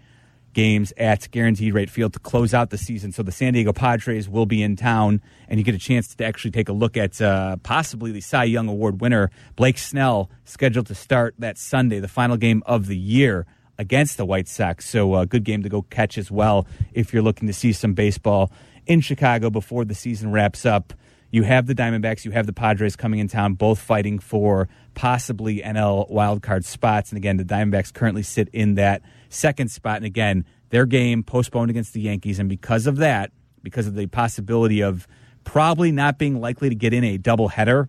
[0.58, 3.12] games at Guaranteed Rate Field to close out the season.
[3.12, 6.26] So the San Diego Padres will be in town, and you get a chance to
[6.26, 10.88] actually take a look at uh, possibly the Cy Young Award winner, Blake Snell, scheduled
[10.88, 13.46] to start that Sunday, the final game of the year
[13.78, 14.90] against the White Sox.
[14.90, 17.72] So a uh, good game to go catch as well if you're looking to see
[17.72, 18.52] some baseball
[18.88, 20.92] in Chicago before the season wraps up.
[21.30, 25.62] You have the Diamondbacks, you have the Padres coming in town, both fighting for possibly
[25.62, 27.12] NL wildcard spots.
[27.12, 29.98] And again, the Diamondbacks currently sit in that second spot.
[29.98, 32.40] And again, their game postponed against the Yankees.
[32.40, 33.32] And because of that,
[33.64, 35.08] because of the possibility of
[35.44, 37.88] probably not being likely to get in a doubleheader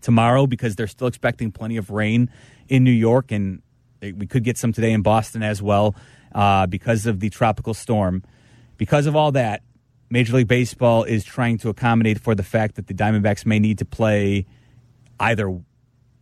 [0.00, 2.30] tomorrow, because they're still expecting plenty of rain
[2.68, 3.30] in New York.
[3.30, 3.62] And
[4.00, 5.94] we could get some today in Boston as well
[6.34, 8.22] uh, because of the tropical storm.
[8.76, 9.62] Because of all that,
[10.08, 13.78] Major League Baseball is trying to accommodate for the fact that the Diamondbacks may need
[13.78, 14.46] to play
[15.20, 15.60] either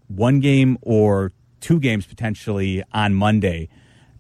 [0.09, 3.69] one game or two games potentially on Monday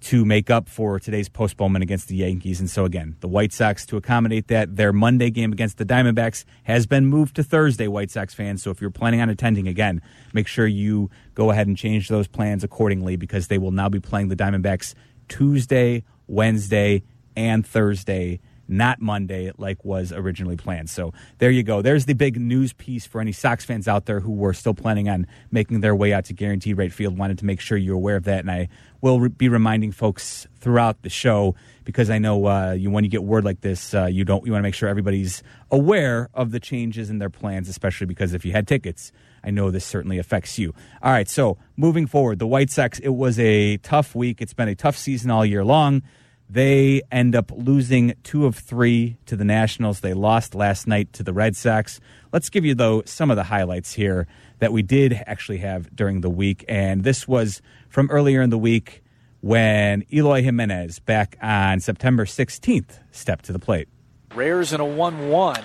[0.00, 2.60] to make up for today's postponement against the Yankees.
[2.60, 6.44] And so, again, the White Sox, to accommodate that, their Monday game against the Diamondbacks
[6.64, 8.62] has been moved to Thursday, White Sox fans.
[8.62, 10.00] So, if you're planning on attending again,
[10.32, 14.00] make sure you go ahead and change those plans accordingly because they will now be
[14.00, 14.94] playing the Diamondbacks
[15.28, 17.02] Tuesday, Wednesday,
[17.36, 20.90] and Thursday not Monday like was originally planned.
[20.90, 21.82] So there you go.
[21.82, 25.08] There's the big news piece for any Sox fans out there who were still planning
[25.08, 27.16] on making their way out to Guaranteed Rate Field.
[27.18, 28.68] Wanted to make sure you're aware of that, and I
[29.00, 31.54] will re- be reminding folks throughout the show
[31.84, 34.52] because I know uh, you when you get word like this, uh, you don't you
[34.52, 38.44] want to make sure everybody's aware of the changes in their plans, especially because if
[38.44, 39.12] you had tickets.
[39.44, 40.74] I know this certainly affects you.
[41.00, 44.42] All right, so moving forward, the White Sox, it was a tough week.
[44.42, 46.02] It's been a tough season all year long.
[46.50, 50.00] They end up losing two of three to the Nationals.
[50.00, 52.00] They lost last night to the Red Sox.
[52.32, 54.26] Let's give you, though, some of the highlights here
[54.58, 56.64] that we did actually have during the week.
[56.66, 59.02] And this was from earlier in the week
[59.40, 63.88] when Eloy Jimenez, back on September 16th, stepped to the plate.
[64.34, 65.62] Rares in a 1 1.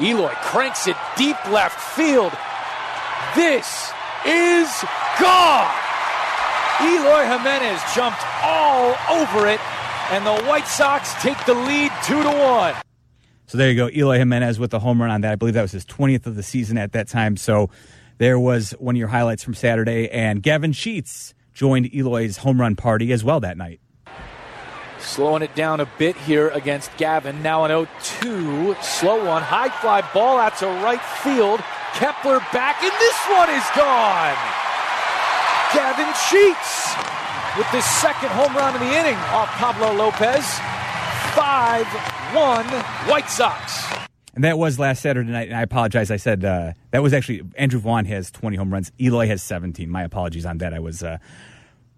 [0.00, 2.32] Eloy cranks it deep left field.
[3.34, 3.92] This
[4.24, 4.68] is
[5.20, 5.70] gone.
[6.80, 9.60] Eloy Jimenez jumped all over it
[10.10, 12.74] and the White Sox take the lead two to one.
[13.46, 15.32] So there you go, Eloy Jimenez with the home run on that.
[15.32, 17.36] I believe that was his 20th of the season at that time.
[17.36, 17.70] So
[18.18, 22.76] there was one of your highlights from Saturday, and Gavin Sheets joined Eloy's home run
[22.76, 23.80] party as well that night.
[24.98, 27.42] Slowing it down a bit here against Gavin.
[27.42, 27.88] Now an 0
[28.20, 28.76] 2.
[28.82, 29.42] Slow one.
[29.42, 31.60] High fly ball out to right field.
[31.94, 34.36] Kepler back, and this one is gone.
[35.72, 37.19] Gavin Sheets
[37.60, 40.58] with this second home run in the inning off Pablo Lopez.
[41.36, 41.86] 5
[42.34, 42.64] 1
[43.10, 43.84] White Sox.
[44.34, 45.48] And that was last Saturday night.
[45.48, 46.10] And I apologize.
[46.10, 48.90] I said uh, that was actually Andrew Vaughn has 20 home runs.
[48.98, 49.90] Eloy has 17.
[49.90, 50.72] My apologies on that.
[50.72, 51.18] I was uh,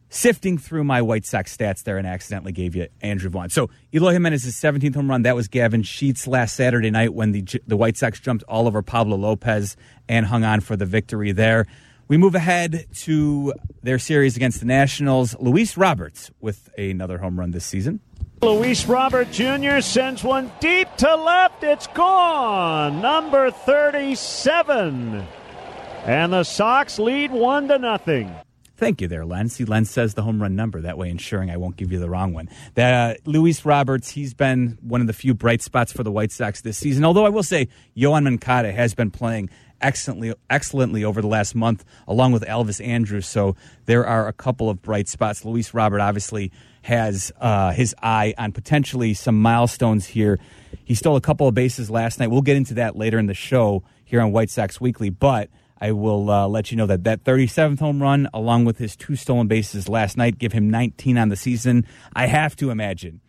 [0.08, 3.48] sifting through my White Sox stats there and accidentally gave you Andrew Vaughn.
[3.48, 5.22] So Eloy Jimenez's 17th home run.
[5.22, 8.82] That was Gavin Sheets last Saturday night when the the White Sox jumped all over
[8.82, 9.76] Pablo Lopez
[10.08, 11.68] and hung on for the victory there.
[12.12, 15.34] We move ahead to their series against the Nationals.
[15.40, 18.00] Luis Roberts with another home run this season.
[18.42, 19.80] Luis Robert Jr.
[19.80, 21.64] sends one deep to left.
[21.64, 23.00] It's gone.
[23.00, 25.26] Number 37.
[26.04, 28.30] And the Sox lead one to nothing.
[28.76, 29.48] Thank you there, Len.
[29.48, 30.80] See, Len says the home run number.
[30.82, 32.50] That way, ensuring I won't give you the wrong one.
[32.74, 36.32] The, uh, Luis Roberts, he's been one of the few bright spots for the White
[36.32, 37.04] Sox this season.
[37.04, 39.50] Although I will say, Yoan Moncada has been playing
[39.82, 43.26] excellently, excellently over the last month, along with Elvis Andrus.
[43.26, 45.44] So there are a couple of bright spots.
[45.44, 50.38] Luis Robert obviously has uh, his eye on potentially some milestones here.
[50.84, 52.30] He stole a couple of bases last night.
[52.30, 55.48] We'll get into that later in the show here on White Sox Weekly, but
[55.80, 59.16] I will uh, let you know that that 37th home run, along with his two
[59.16, 61.86] stolen bases last night, give him 19 on the season.
[62.14, 63.20] I have to imagine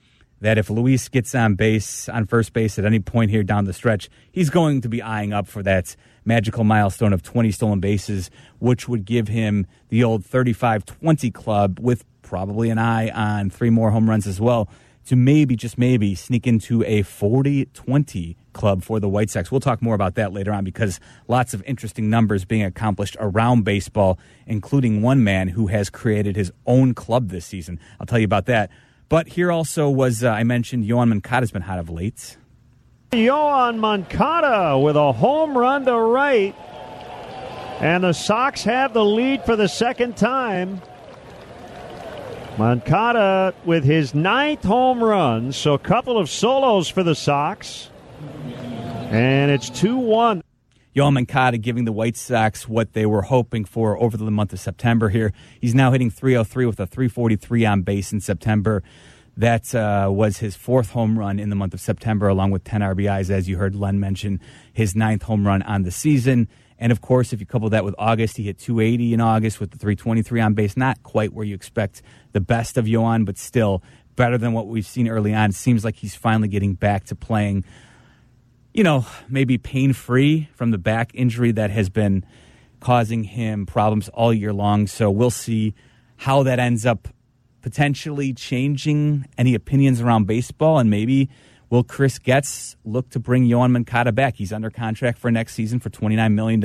[0.42, 3.74] that if Luis gets on base, on first base at any point here down the
[3.74, 8.30] stretch, he's going to be eyeing up for that magical milestone of 20 stolen bases,
[8.60, 13.70] which would give him the old 35 20 club with probably an eye on three
[13.70, 14.70] more home runs as well
[15.06, 19.52] to maybe, just maybe, sneak into a 40 20 club for the White Sox.
[19.52, 23.64] We'll talk more about that later on because lots of interesting numbers being accomplished around
[23.64, 27.80] baseball, including one man who has created his own club this season.
[28.00, 28.70] I'll tell you about that.
[29.10, 32.38] But here also was, uh, I mentioned, Yoan Moncada's been hot of late.
[33.14, 36.56] Yoan Moncada with a home run to right.
[37.80, 40.82] And the Sox have the lead for the second time.
[42.58, 47.90] Moncada with his ninth home run, so a couple of solos for the Sox.
[49.10, 50.44] And it's 2 1.
[50.96, 54.60] Yoan Moncada giving the White Sox what they were hoping for over the month of
[54.60, 55.34] September here.
[55.60, 58.84] He's now hitting 303 with a 343 on base in September.
[59.36, 62.82] That uh, was his fourth home run in the month of September, along with 10
[62.82, 64.40] RBIs, as you heard Len mention,
[64.72, 66.48] his ninth home run on the season.
[66.78, 69.72] And of course, if you couple that with August, he hit 280 in August with
[69.72, 70.78] the 323 on base.
[70.78, 72.02] Not quite where you expect
[72.34, 73.82] the best of Yoan, but still
[74.16, 75.50] better than what we've seen early on.
[75.50, 77.64] It seems like he's finally getting back to playing,
[78.74, 82.26] you know, maybe pain free from the back injury that has been
[82.80, 84.86] causing him problems all year long.
[84.86, 85.74] So we'll see
[86.18, 87.08] how that ends up
[87.64, 91.30] potentially changing any opinions around baseball and maybe
[91.72, 94.36] will Chris Getz look to bring Yoan Moncada back?
[94.36, 96.64] He's under contract for next season for $29 million.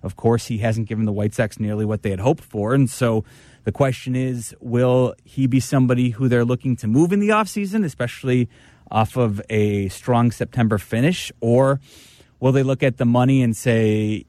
[0.00, 2.72] Of course, he hasn't given the White Sox nearly what they had hoped for.
[2.72, 3.24] And so
[3.64, 7.84] the question is, will he be somebody who they're looking to move in the offseason,
[7.84, 8.48] especially
[8.92, 11.32] off of a strong September finish?
[11.40, 11.80] Or
[12.38, 14.24] will they look at the money and say,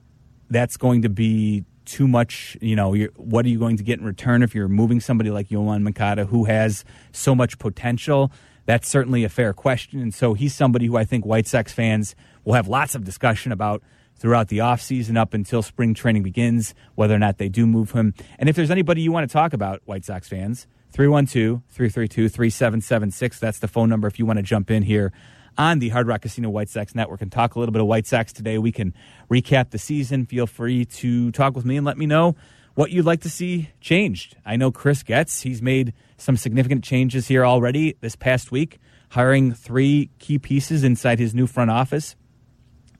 [0.49, 4.05] that's going to be too much, you know, what are you going to get in
[4.05, 8.31] return if you're moving somebody like Yoan Moncada who has so much potential?
[8.65, 9.99] That's certainly a fair question.
[9.99, 13.51] And so he's somebody who I think White Sox fans will have lots of discussion
[13.51, 13.81] about
[14.15, 18.13] throughout the offseason up until spring training begins, whether or not they do move him.
[18.37, 23.39] And if there's anybody you want to talk about, White Sox fans, 312 332 3776.
[23.39, 25.11] That's the phone number if you want to jump in here
[25.59, 28.07] on the Hard Rock Casino White Sox Network and talk a little bit of White
[28.07, 28.57] Sox today.
[28.57, 28.93] We can
[29.29, 30.25] recap the season.
[30.25, 32.37] Feel free to talk with me and let me know
[32.75, 34.37] what you'd like to see changed.
[34.45, 39.53] I know Chris Getz, he's made some significant changes here already this past week, hiring
[39.53, 42.15] three key pieces inside his new front office,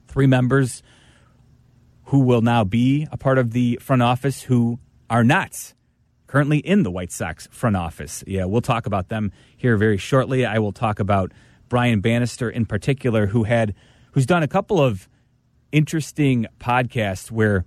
[0.06, 0.82] three members
[2.04, 5.72] who will now be a part of the front office who are not
[6.26, 8.22] currently in the White Sox front office.
[8.26, 10.44] Yeah, we'll talk about them here very shortly.
[10.44, 11.32] I will talk about
[11.70, 13.74] Brian Bannister in particular, who had
[14.12, 15.08] who's done a couple of
[15.72, 17.64] interesting podcasts where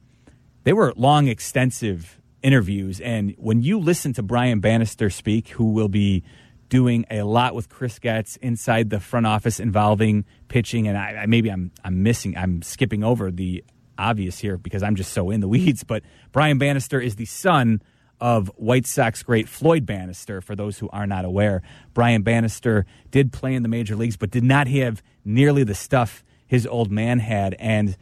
[0.66, 3.00] they were long, extensive interviews.
[3.00, 6.24] And when you listen to Brian Bannister speak, who will be
[6.70, 11.50] doing a lot with Chris Getz inside the front office involving pitching, and I, maybe
[11.50, 13.64] I'm I'm missing, I'm skipping over the
[13.98, 17.82] obvious here because I'm just so in the weeds, but Brian Bannister is the son
[18.20, 21.62] of White Sox great Floyd Bannister, for those who are not aware.
[21.94, 26.24] Brian Bannister did play in the major leagues, but did not have nearly the stuff
[26.48, 27.56] his old man had.
[27.60, 27.98] And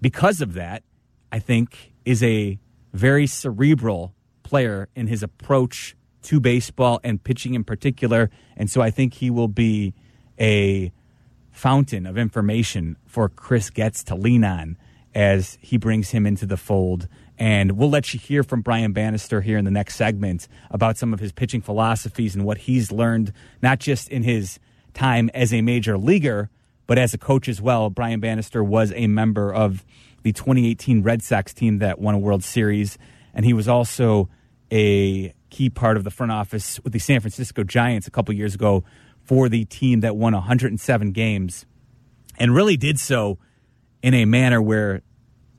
[0.00, 0.82] because of that,
[1.30, 2.58] I think is a
[2.92, 8.30] very cerebral player in his approach to baseball and pitching in particular.
[8.56, 9.94] And so I think he will be
[10.38, 10.92] a
[11.50, 14.76] fountain of information for Chris Getz to lean on
[15.14, 17.08] as he brings him into the fold.
[17.42, 21.12] And we'll let you hear from Brian Bannister here in the next segment about some
[21.12, 24.60] of his pitching philosophies and what he's learned, not just in his
[24.94, 26.50] time as a major leaguer,
[26.86, 27.90] but as a coach as well.
[27.90, 29.84] Brian Bannister was a member of
[30.22, 32.96] the 2018 Red Sox team that won a World Series,
[33.34, 34.28] and he was also
[34.70, 38.54] a key part of the front office with the San Francisco Giants a couple years
[38.54, 38.84] ago
[39.24, 41.66] for the team that won 107 games
[42.38, 43.38] and really did so
[44.00, 45.02] in a manner where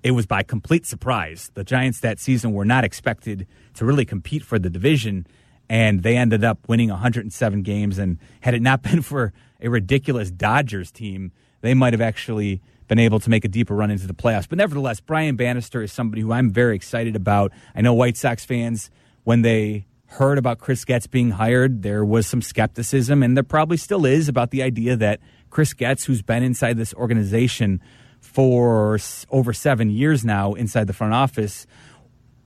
[0.03, 1.49] it was by complete surprise.
[1.53, 5.25] The Giants that season were not expected to really compete for the division,
[5.69, 7.97] and they ended up winning 107 games.
[7.97, 11.31] And had it not been for a ridiculous Dodgers team,
[11.61, 14.47] they might have actually been able to make a deeper run into the playoffs.
[14.47, 17.53] But nevertheless, Brian Bannister is somebody who I'm very excited about.
[17.73, 18.91] I know White Sox fans,
[19.23, 23.77] when they heard about Chris Getz being hired, there was some skepticism, and there probably
[23.77, 27.81] still is about the idea that Chris Getz, who's been inside this organization
[28.23, 28.97] for
[29.29, 31.67] over seven years now inside the front office,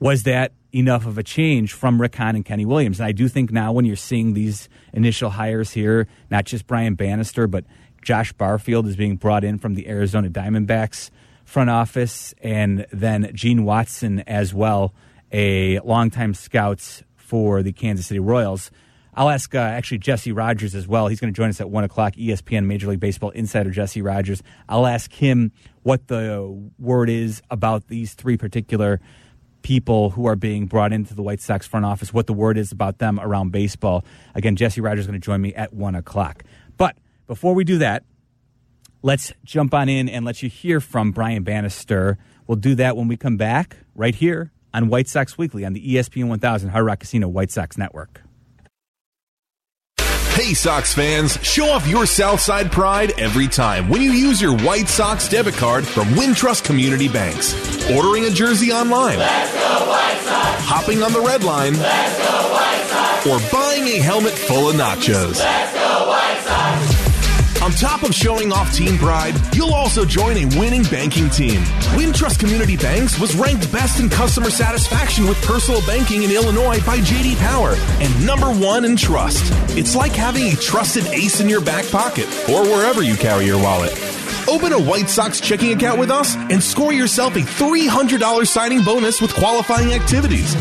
[0.00, 3.00] was that enough of a change from Rick Hahn and Kenny Williams?
[3.00, 6.94] And I do think now when you're seeing these initial hires here, not just Brian
[6.94, 7.64] Bannister, but
[8.02, 11.10] Josh Barfield is being brought in from the Arizona Diamondbacks
[11.44, 14.92] front office, and then Gene Watson as well,
[15.32, 18.70] a longtime scout for the Kansas City Royals.
[19.18, 21.08] I'll ask uh, actually Jesse Rogers as well.
[21.08, 24.44] He's going to join us at 1 o'clock, ESPN Major League Baseball insider Jesse Rogers.
[24.68, 25.50] I'll ask him
[25.82, 29.00] what the word is about these three particular
[29.62, 32.70] people who are being brought into the White Sox front office, what the word is
[32.70, 34.04] about them around baseball.
[34.36, 36.44] Again, Jesse Rogers is going to join me at 1 o'clock.
[36.76, 36.96] But
[37.26, 38.04] before we do that,
[39.02, 42.18] let's jump on in and let you hear from Brian Bannister.
[42.46, 45.94] We'll do that when we come back right here on White Sox Weekly on the
[45.94, 48.22] ESPN 1000 Hard Rock Casino White Sox Network.
[50.38, 54.86] Hey, Sox fans, show off your Southside pride every time when you use your White
[54.86, 57.52] Sox debit card from Wintrust Community Banks.
[57.90, 59.18] Ordering a jersey online.
[59.20, 61.74] Hopping on the red line.
[63.26, 65.42] Or buying a helmet full of nachos.
[67.68, 71.60] On top of showing off team pride, you'll also join a winning banking team.
[71.98, 76.96] Wintrust Community Banks was ranked best in customer satisfaction with personal banking in Illinois by
[76.96, 79.52] JD Power and number one in trust.
[79.76, 83.58] It's like having a trusted ace in your back pocket or wherever you carry your
[83.58, 83.92] wallet.
[84.48, 89.20] Open a White Sox checking account with us and score yourself a $300 signing bonus
[89.20, 90.56] with qualifying activities.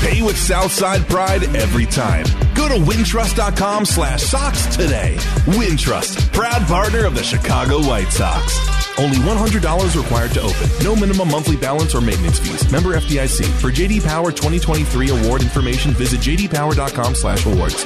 [0.00, 2.24] Pay with Southside pride every time.
[2.54, 5.16] Go to wintrust.com slash socks today.
[5.46, 8.58] Wintrust, proud partner of the Chicago White Sox.
[8.98, 10.68] Only $100 required to open.
[10.82, 12.70] No minimum monthly balance or maintenance fees.
[12.70, 13.44] Member FDIC.
[13.60, 17.84] For JD Power 2023 award information, visit jdpower.com slash awards.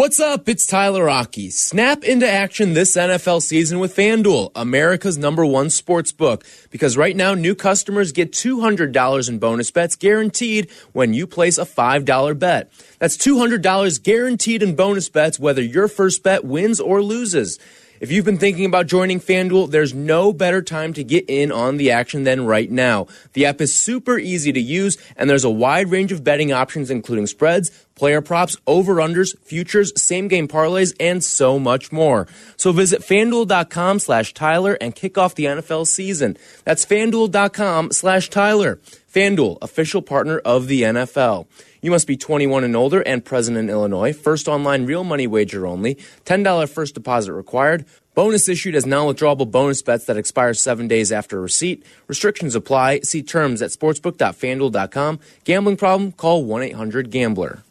[0.00, 0.48] What's up?
[0.48, 1.50] It's Tyler Rocky.
[1.50, 6.42] Snap into action this NFL season with FanDuel, America's number one sports book.
[6.70, 11.66] Because right now, new customers get $200 in bonus bets guaranteed when you place a
[11.66, 12.72] $5 bet.
[12.98, 17.58] That's $200 guaranteed in bonus bets whether your first bet wins or loses.
[18.00, 21.76] If you've been thinking about joining FanDuel, there's no better time to get in on
[21.76, 23.08] the action than right now.
[23.34, 26.90] The app is super easy to use, and there's a wide range of betting options,
[26.90, 32.26] including spreads, player props, over-unders, futures, same-game parlays, and so much more.
[32.56, 36.38] So visit FanDuel.com slash Tyler and kick off the NFL season.
[36.64, 38.76] That's FanDuel.com slash Tyler.
[39.12, 41.48] FanDuel, official partner of the NFL.
[41.82, 44.12] You must be 21 and older and present in Illinois.
[44.12, 45.94] First online real money wager only.
[46.26, 47.84] $10 first deposit required.
[48.14, 51.84] Bonus issued as non-withdrawable bonus bets that expire seven days after receipt.
[52.06, 53.00] Restrictions apply.
[53.00, 55.20] See terms at sportsbook.fanduel.com.
[55.44, 56.12] Gambling problem?
[56.12, 57.62] Call 1-800-GAMBLER.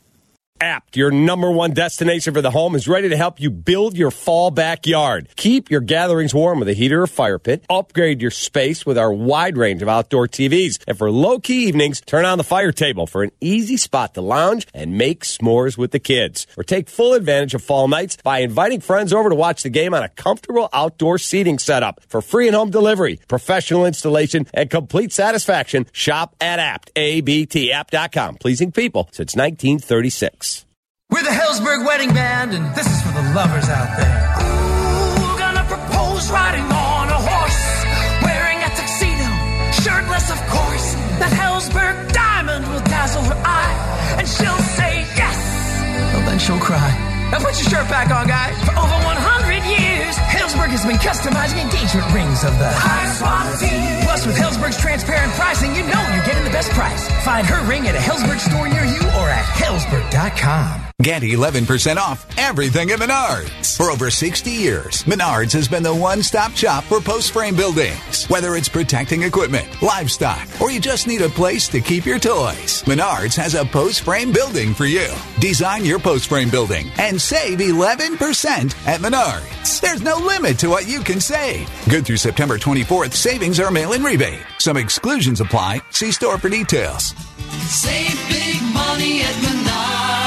[0.62, 4.12] Abt, your number one destination for the home, is ready to help you build your
[4.12, 5.30] fall backyard.
[5.38, 7.64] Keep your gatherings warm with a heater or fire pit.
[7.70, 10.80] Upgrade your space with our wide range of outdoor TVs.
[10.88, 14.22] And for low key evenings, turn on the fire table for an easy spot to
[14.22, 16.46] lounge and make s'mores with the kids.
[16.58, 19.94] Or take full advantage of fall nights by inviting friends over to watch the game
[19.94, 22.02] on a comfortable outdoor seating setup.
[22.08, 28.36] For free and home delivery, professional installation, and complete satisfaction, shop at Abt, A-B-T, abt.com.
[28.36, 30.49] Pleasing people since 1936.
[31.12, 34.14] We're the Helzberg Wedding Band, and this is for the lovers out there.
[34.46, 37.66] Ooh, gonna propose riding on a horse,
[38.22, 39.30] wearing a tuxedo,
[39.82, 40.94] shirtless, of course.
[41.18, 43.76] That Helzberg diamond will dazzle her eye,
[44.20, 45.38] and she'll say yes.
[46.14, 46.94] Well, then she'll cry.
[47.32, 48.54] Now put your shirt back on, guy.
[48.62, 54.06] For over 100 years, Helzberg has been customizing engagement rings of the highest quality.
[54.06, 57.10] Plus, with Helzberg's transparent pricing, you know you're getting the best price.
[57.24, 60.90] Find her ring at a Helzberg store near you or at Helzberg.com.
[61.02, 63.78] Get 11% off everything at Menards.
[63.78, 68.26] For over 60 years, Menards has been the one stop shop for post frame buildings.
[68.26, 72.84] Whether it's protecting equipment, livestock, or you just need a place to keep your toys,
[72.84, 75.08] Menards has a post frame building for you.
[75.40, 79.49] Design your post frame building and save 11% at Menards.
[79.82, 81.70] There's no limit to what you can save.
[81.90, 84.42] Good through September 24th, savings are mail in rebate.
[84.58, 85.82] Some exclusions apply.
[85.92, 87.14] See store for details.
[87.70, 90.19] Save big money at Menards.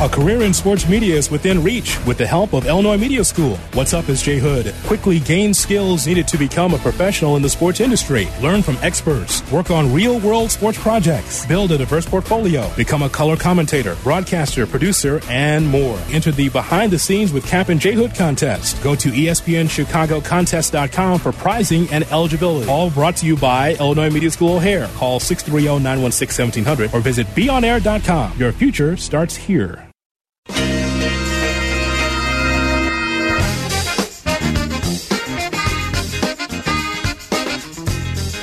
[0.00, 3.58] A career in sports media is within reach with the help of Illinois Media School.
[3.74, 4.74] What's up is Jay Hood.
[4.84, 8.26] Quickly gain skills needed to become a professional in the sports industry.
[8.40, 9.42] Learn from experts.
[9.52, 11.44] Work on real world sports projects.
[11.44, 12.66] Build a diverse portfolio.
[12.78, 16.00] Become a color commentator, broadcaster, producer, and more.
[16.08, 18.82] Enter the behind the scenes with Kap and J Hood contest.
[18.82, 22.70] Go to ESPNChicagoContest.com for prizing and eligibility.
[22.70, 24.88] All brought to you by Illinois Media School O'Hare.
[24.94, 28.38] Call 630 916 1700 or visit beonair.com.
[28.38, 29.89] Your future starts here.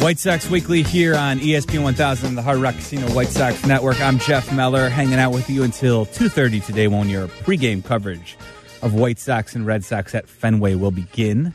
[0.08, 4.00] White Sox Weekly here on ESPN 1000, the Hard Rock Casino White Sox Network.
[4.00, 8.38] I'm Jeff Meller, hanging out with you until 2.30 today when your pregame coverage
[8.82, 11.54] of White Sox and Red Sox at Fenway will begin.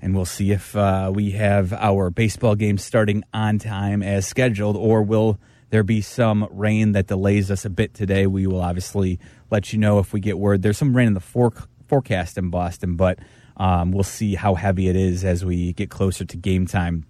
[0.00, 4.76] And we'll see if uh, we have our baseball game starting on time as scheduled,
[4.76, 5.40] or will
[5.70, 8.28] there be some rain that delays us a bit today?
[8.28, 9.18] We will obviously
[9.50, 10.62] let you know if we get word.
[10.62, 13.18] There's some rain in the for- forecast in Boston, but
[13.58, 17.04] um, we'll see how heavy it is as we get closer to game time.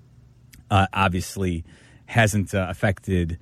[0.71, 1.65] Uh, obviously,
[2.07, 3.39] hasn't uh, affected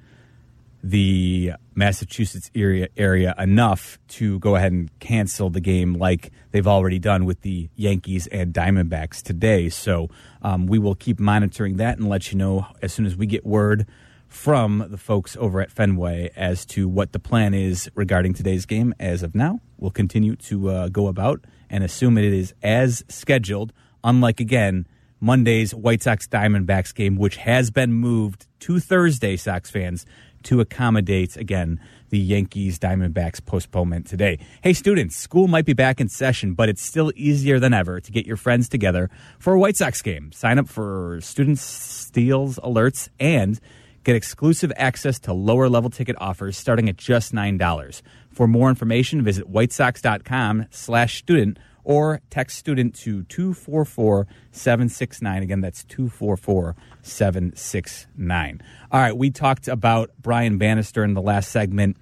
[0.82, 6.98] the Massachusetts area area enough to go ahead and cancel the game like they've already
[6.98, 9.68] done with the Yankees and Diamondbacks today.
[9.68, 10.08] So
[10.42, 13.44] um, we will keep monitoring that and let you know as soon as we get
[13.44, 13.86] word
[14.28, 18.94] from the folks over at Fenway as to what the plan is regarding today's game.
[19.00, 23.72] As of now, we'll continue to uh, go about and assume it is as scheduled.
[24.04, 24.86] Unlike again
[25.20, 30.04] Monday's White Sox Diamondbacks game, which has been moved to Thursday, Sox fans,
[30.44, 34.38] to accommodate again the Yankees Diamondbacks postponement today.
[34.62, 38.12] Hey, students, school might be back in session, but it's still easier than ever to
[38.12, 40.30] get your friends together for a White Sox game.
[40.32, 43.58] Sign up for student steals alerts and
[44.04, 48.02] get exclusive access to lower level ticket offers starting at just $9.
[48.36, 55.42] For more information, visit whitesox.com slash student or text student to 244-769.
[55.42, 58.60] Again, that's 244-769.
[58.92, 61.96] All right, we talked about Brian Bannister in the last segment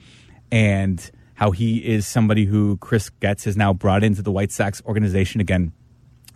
[0.51, 4.83] and how he is somebody who Chris Getz has now brought into the White Sox
[4.87, 5.41] organization.
[5.41, 5.73] Again,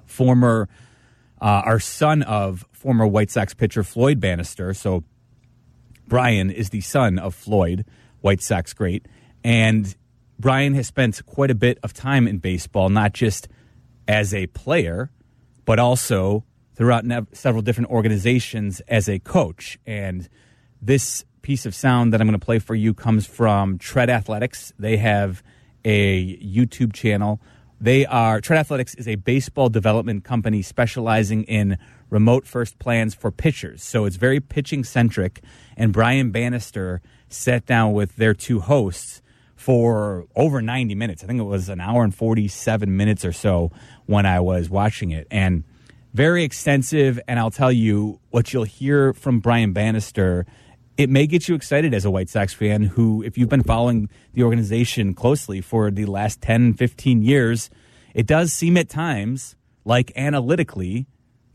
[0.07, 0.69] former,
[1.43, 4.73] uh, our son of former White Sox pitcher Floyd Bannister.
[4.75, 5.03] So
[6.07, 7.85] Brian is the son of Floyd,
[8.21, 9.05] White Sox great.
[9.49, 9.97] And
[10.39, 13.49] Brian has spent quite a bit of time in baseball, not just
[14.07, 15.11] as a player,
[15.65, 16.45] but also
[16.75, 19.79] throughout several different organizations as a coach.
[19.87, 20.29] And
[20.83, 24.75] this piece of sound that I'm going to play for you comes from Tread Athletics.
[24.79, 25.43] They have
[25.83, 27.41] a YouTube channel.
[27.81, 31.79] They are Tread Athletics is a baseball development company specializing in
[32.11, 33.83] remote first plans for pitchers.
[33.83, 35.41] So it's very pitching centric.
[35.75, 39.23] And Brian Bannister sat down with their two hosts
[39.69, 41.23] for over 90 minutes.
[41.23, 43.71] I think it was an hour and 47 minutes or so
[44.07, 45.27] when I was watching it.
[45.31, 45.63] And
[46.15, 47.21] very extensive.
[47.29, 50.47] And I'll tell you what you'll hear from Brian Bannister.
[50.97, 54.09] It may get you excited as a White Sox fan who, if you've been following
[54.33, 57.69] the organization closely for the last 10, 15 years,
[58.15, 59.55] it does seem at times
[59.85, 61.07] like analytically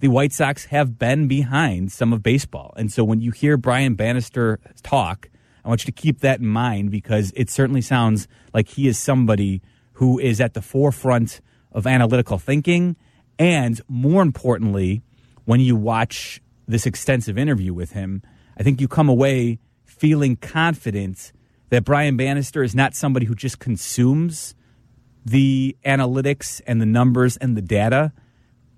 [0.01, 2.76] the White Sox have been behind some of baseball.
[2.78, 5.30] And so when you hear Brian Bannister talk,
[5.64, 8.97] I want you to keep that in mind because it certainly sounds like he is
[8.99, 9.61] somebody
[9.93, 11.41] who is at the forefront
[11.72, 12.95] of analytical thinking.
[13.39, 15.01] And more importantly,
[15.45, 18.22] when you watch this extensive interview with him,
[18.57, 21.32] I think you come away feeling confident
[21.70, 24.55] that Brian Bannister is not somebody who just consumes
[25.26, 28.11] the analytics and the numbers and the data,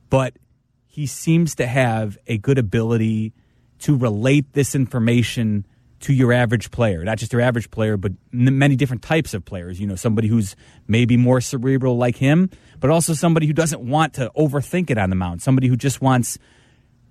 [0.09, 0.37] but
[0.85, 3.33] he seems to have a good ability
[3.79, 5.65] to relate this information
[6.05, 9.79] to your average player, not just your average player, but many different types of players.
[9.79, 10.55] You know, somebody who's
[10.87, 15.09] maybe more cerebral like him, but also somebody who doesn't want to overthink it on
[15.09, 16.37] the mound, somebody who just wants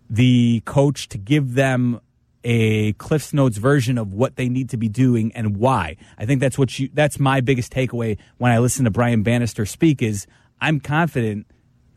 [0.09, 2.01] the coach to give them
[2.45, 5.97] a Cliff's Notes version of what they need to be doing and why.
[6.17, 9.67] I think that's what you that's my biggest takeaway when I listen to Brian Bannister
[9.67, 10.29] speak is
[10.61, 11.49] I'm confident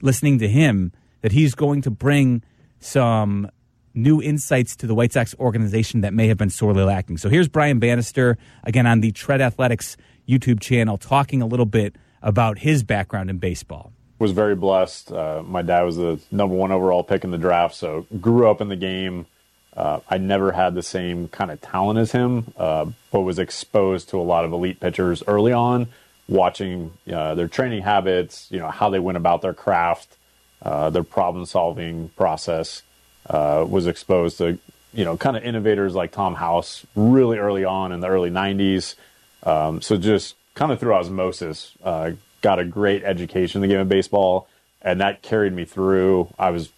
[0.01, 2.41] listening to him that he's going to bring
[2.79, 3.51] some
[3.97, 7.17] new insights to the White Sox organization that may have been sorely lacking.
[7.17, 11.95] So here's Brian Bannister again on the Tread Athletics YouTube channel talking a little bit
[12.21, 13.91] about his background in baseball.
[14.19, 15.11] Was very blessed.
[15.11, 18.61] Uh, my dad was the number one overall pick in the draft, so grew up
[18.61, 19.27] in the game.
[19.75, 24.09] Uh, I never had the same kind of talent as him, uh, but was exposed
[24.09, 25.87] to a lot of elite pitchers early on,
[26.27, 30.17] watching uh, their training habits, you know, how they went about their craft,
[30.63, 32.81] uh, their problem solving process.
[33.29, 34.57] Uh, was exposed to,
[34.93, 38.95] you know, kind of innovators like Tom House really early on in the early 90s.
[39.43, 42.11] Um, so just kind of through osmosis, uh,
[42.41, 44.47] got a great education in the game of baseball,
[44.81, 46.33] and that carried me through.
[46.39, 46.71] I was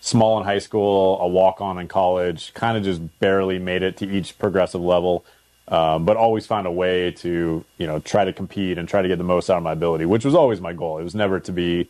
[0.00, 3.96] small in high school, a walk on in college, kind of just barely made it
[3.98, 5.24] to each progressive level,
[5.68, 9.08] um, but always found a way to, you know, try to compete and try to
[9.08, 10.98] get the most out of my ability, which was always my goal.
[10.98, 11.88] It was never to be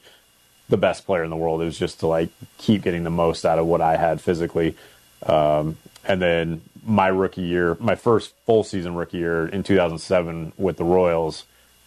[0.68, 1.60] the best player in the world.
[1.62, 4.76] It was just to like keep getting the most out of what I had physically.
[5.24, 10.76] Um, and then my rookie year, my first full season rookie year in 2007 with
[10.76, 11.44] the Royals,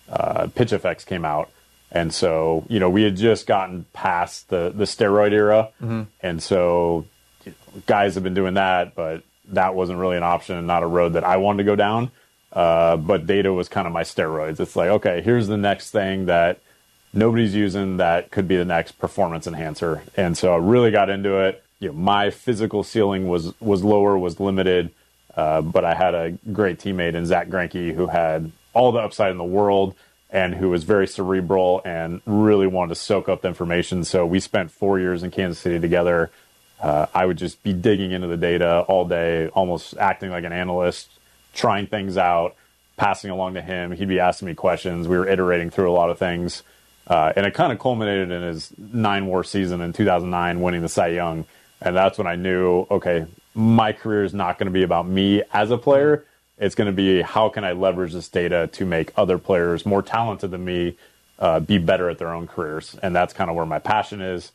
[0.10, 1.50] uh, Pitch FX came out
[1.96, 5.70] and so, you know, we had just gotten past the, the steroid era.
[5.82, 6.04] Mm-hmm.
[6.20, 7.06] And so
[7.46, 10.84] you know, guys have been doing that, but that wasn't really an option and not
[10.84, 12.12] a road that I wanted to go down.
[12.52, 14.60] Uh, but data was kind of my steroids.
[14.60, 16.60] It's like, okay, here's the next thing that
[17.16, 20.03] nobody's using that could be the next performance enhancer.
[20.16, 21.63] And so I really got into it.
[21.80, 24.91] You know, my physical ceiling was was lower, was limited,
[25.36, 29.32] uh, but I had a great teammate in Zack Greinke who had all the upside
[29.32, 29.95] in the world
[30.30, 34.03] and who was very cerebral and really wanted to soak up the information.
[34.03, 36.30] So we spent four years in Kansas City together.
[36.82, 40.51] Uh, I would just be digging into the data all day, almost acting like an
[40.51, 41.09] analyst,
[41.53, 42.55] trying things out,
[42.97, 43.91] passing along to him.
[43.91, 45.07] He'd be asking me questions.
[45.07, 46.63] We were iterating through a lot of things.
[47.08, 50.89] Uh, and it kind of culminated in his nine WAR season in 2009, winning the
[50.89, 51.45] Cy Young.
[51.82, 55.43] And that's when I knew, okay, my career is not going to be about me
[55.53, 56.26] as a player.
[56.58, 60.01] It's going to be how can I leverage this data to make other players more
[60.01, 60.97] talented than me
[61.38, 64.51] uh, be better at their own careers, and that's kind of where my passion is.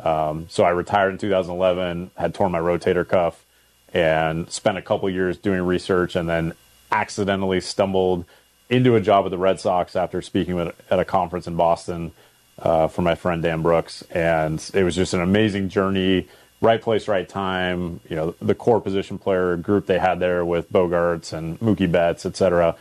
[0.00, 3.44] Um, so I retired in 2011, had torn my rotator cuff,
[3.92, 6.54] and spent a couple years doing research, and then
[6.90, 8.24] accidentally stumbled
[8.72, 12.12] into a job with the Red Sox after speaking with, at a conference in Boston
[12.58, 16.26] uh, for my friend Dan Brooks, and it was just an amazing journey
[16.62, 18.00] right place, right time.
[18.08, 22.24] You know, the core position player group they had there with Bogaerts and Mookie Betts,
[22.24, 22.76] et cetera.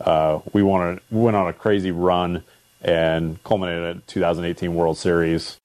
[0.00, 2.42] Uh, we wanted, went on a crazy run
[2.82, 5.58] and culminated at 2018 World Series.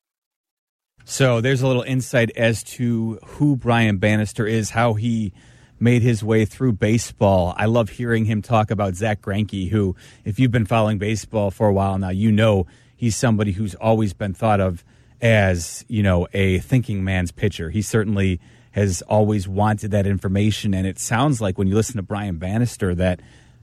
[1.06, 5.34] So there's a little insight as to who Brian Bannister is, how he
[5.82, 7.54] made his way through baseball.
[7.58, 11.68] I love hearing him talk about Zack Greinke, who, if you've been following baseball for
[11.68, 14.86] a while now, you know he's somebody who's always been thought of
[15.22, 17.70] as you know a thinking man's pitcher.
[17.70, 18.40] He certainly
[18.72, 22.96] has always wanted that information, and it sounds like when you listen to Brian Bannister
[22.96, 23.20] that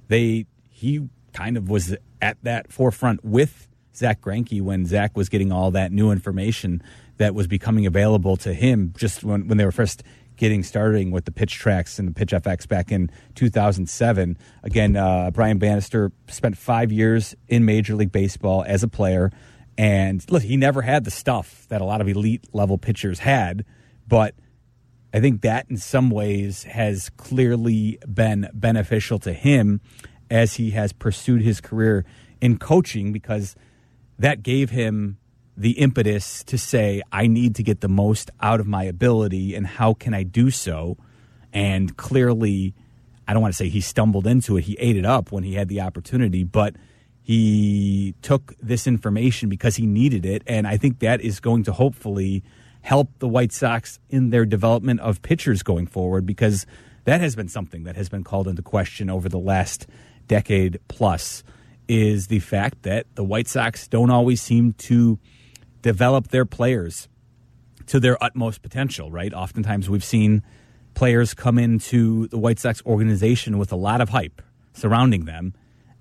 [0.09, 5.53] they he kind of was at that forefront with Zack Greinke when Zack was getting
[5.53, 6.83] all that new information
[7.19, 10.03] that was becoming available to him just when, when they were first
[10.39, 14.39] getting starting with the pitch tracks and the pitch FX back in 2007.
[14.63, 19.31] Again, uh, Brian Bannister spent five years in Major League Baseball as a player.
[19.77, 23.65] And look, he never had the stuff that a lot of elite level pitchers had,
[24.07, 24.35] but
[25.13, 29.81] I think that in some ways has clearly been beneficial to him
[30.31, 32.05] as he has pursued his career
[32.41, 33.57] in coaching because
[34.19, 35.19] that gave him
[35.59, 39.67] the impetus to say, I need to get the most out of my ability, and
[39.67, 40.97] how can I do so?
[41.53, 42.75] And clearly,
[43.27, 45.55] I don't want to say he stumbled into it, he ate it up when he
[45.55, 46.77] had the opportunity, but
[47.21, 50.43] he took this information because he needed it.
[50.47, 52.45] And I think that is going to hopefully
[52.83, 56.67] help the White Sox in their development of pitchers going forward because
[57.05, 59.89] that has been something that has been called into question over the last
[60.29, 61.43] decade plus
[61.89, 65.19] is the fact that the White Sox don't always seem to
[65.83, 67.09] develop their players
[67.87, 69.33] to their utmost potential, right?
[69.33, 70.43] Oftentimes we've seen
[70.95, 75.55] players come into the White Sox organization with a lot of hype surrounding them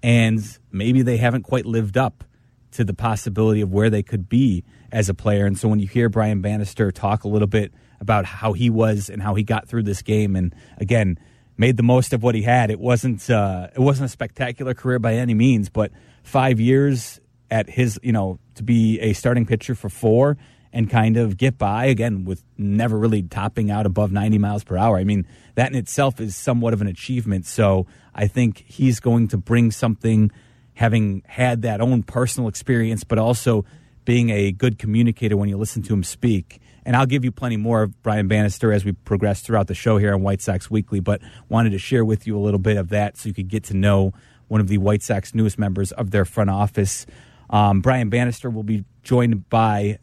[0.03, 2.23] and maybe they haven't quite lived up
[2.71, 5.45] to the possibility of where they could be as a player.
[5.45, 9.09] And so when you hear Brian Bannister talk a little bit about how he was
[9.09, 11.17] and how he got through this game, and again
[11.57, 14.99] made the most of what he had, it wasn't uh, it wasn't a spectacular career
[14.99, 15.91] by any means, but
[16.23, 17.19] five years
[17.49, 20.37] at his you know to be a starting pitcher for four
[20.73, 24.77] and kind of get by again with never really topping out above 90 miles per
[24.77, 24.97] hour.
[24.97, 25.25] I mean,
[25.55, 27.45] that in itself is somewhat of an achievement.
[27.45, 30.31] So I think he's going to bring something,
[30.75, 33.65] having had that own personal experience, but also
[34.05, 36.61] being a good communicator when you listen to him speak.
[36.85, 39.97] And I'll give you plenty more of Brian Bannister as we progress throughout the show
[39.97, 42.89] here on White Sox Weekly, but wanted to share with you a little bit of
[42.89, 44.13] that so you could get to know
[44.47, 47.05] one of the White Sox newest members of their front office.
[47.49, 49.99] Um, Brian Bannister will be joined by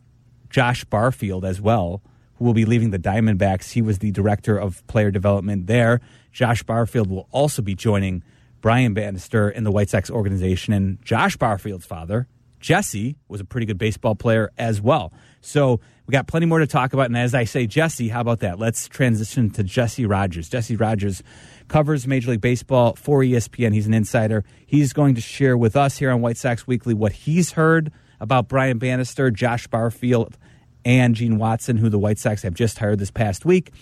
[0.50, 2.02] Josh Barfield as well,
[2.36, 3.72] who will be leaving the Diamondbacks.
[3.72, 6.00] He was the director of player development there.
[6.32, 8.22] Josh Barfield will also be joining
[8.60, 10.72] Brian Bannister in the White Sox organization.
[10.72, 12.28] And Josh Barfield's father,
[12.60, 15.12] Jesse, was a pretty good baseball player as well.
[15.40, 17.06] So we got plenty more to talk about.
[17.06, 18.58] And as I say, Jesse, how about that?
[18.58, 20.48] Let's transition to Jesse Rogers.
[20.48, 21.22] Jesse Rogers
[21.68, 23.72] covers Major League Baseball for ESPN.
[23.72, 24.44] He's an insider.
[24.66, 27.90] He's going to share with us here on White Sox Weekly what he's heard
[28.20, 30.36] about Brian Bannister, Josh Barfield,
[30.84, 33.72] and Gene Watson, who the White Sox have just hired this past week.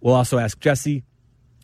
[0.00, 1.04] We'll also ask Jesse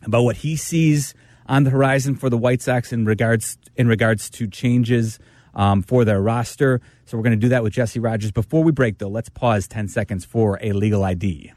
[0.03, 1.13] about what he sees
[1.45, 5.19] on the horizon for the White Sox in regards in regards to changes
[5.53, 6.81] um, for their roster.
[7.05, 8.31] So we're going to do that with Jesse Rogers.
[8.31, 11.53] Before we break, though, let's pause 10 seconds for a legal ID.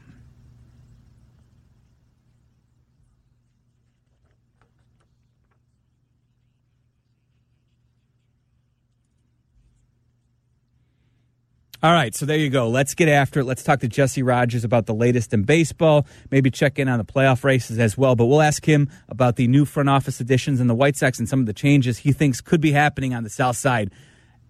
[11.83, 12.69] All right, so there you go.
[12.69, 13.43] Let's get after it.
[13.43, 16.07] Let's talk to Jesse Rogers about the latest in baseball.
[16.31, 18.15] Maybe check in on the playoff races as well.
[18.15, 21.27] But we'll ask him about the new front office additions in the White Sox and
[21.27, 23.91] some of the changes he thinks could be happening on the South Side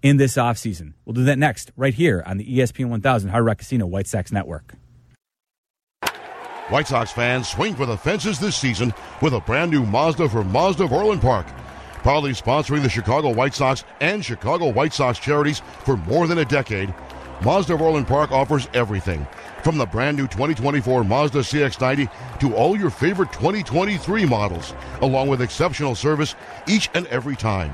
[0.04, 0.94] in this offseason.
[1.06, 4.32] We'll do that next, right here on the ESPN 1000 Hard Rock Casino White Sox
[4.32, 4.76] Network.
[6.70, 10.52] White Sox fans swing for the fences this season with a brand new Mazda from
[10.52, 11.48] Mazda of Orland Park.
[12.04, 16.46] Proudly sponsoring the Chicago White Sox and Chicago White Sox charities for more than a
[16.46, 16.94] decade,
[17.44, 19.28] Mazda of Orland Park offers everything
[19.64, 25.42] from the brand new 2024 Mazda CX90 to all your favorite 2023 models, along with
[25.42, 26.36] exceptional service
[26.68, 27.74] each and every time.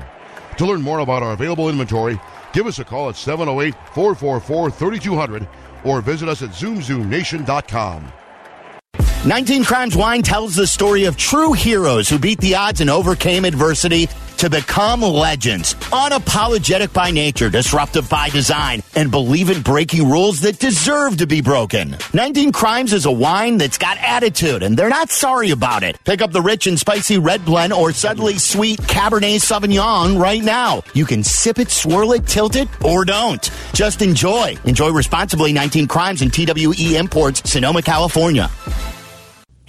[0.58, 2.20] To learn more about our available inventory,
[2.52, 5.48] give us a call at 708 444 3200
[5.84, 8.12] or visit us at zoomzoomnation.com.
[9.26, 13.44] 19 Crimes Wine tells the story of true heroes who beat the odds and overcame
[13.44, 14.08] adversity
[14.40, 15.74] to become legends.
[15.92, 21.42] Unapologetic by nature, disruptive by design, and believe in breaking rules that deserve to be
[21.42, 21.94] broken.
[22.14, 26.02] 19 Crimes is a wine that's got attitude, and they're not sorry about it.
[26.04, 30.84] Pick up the rich and spicy red blend or subtly sweet Cabernet Sauvignon right now.
[30.94, 33.50] You can sip it, swirl it, tilt it, or don't.
[33.74, 34.56] Just enjoy.
[34.64, 38.50] Enjoy responsibly 19 Crimes and TWE Imports, Sonoma, California.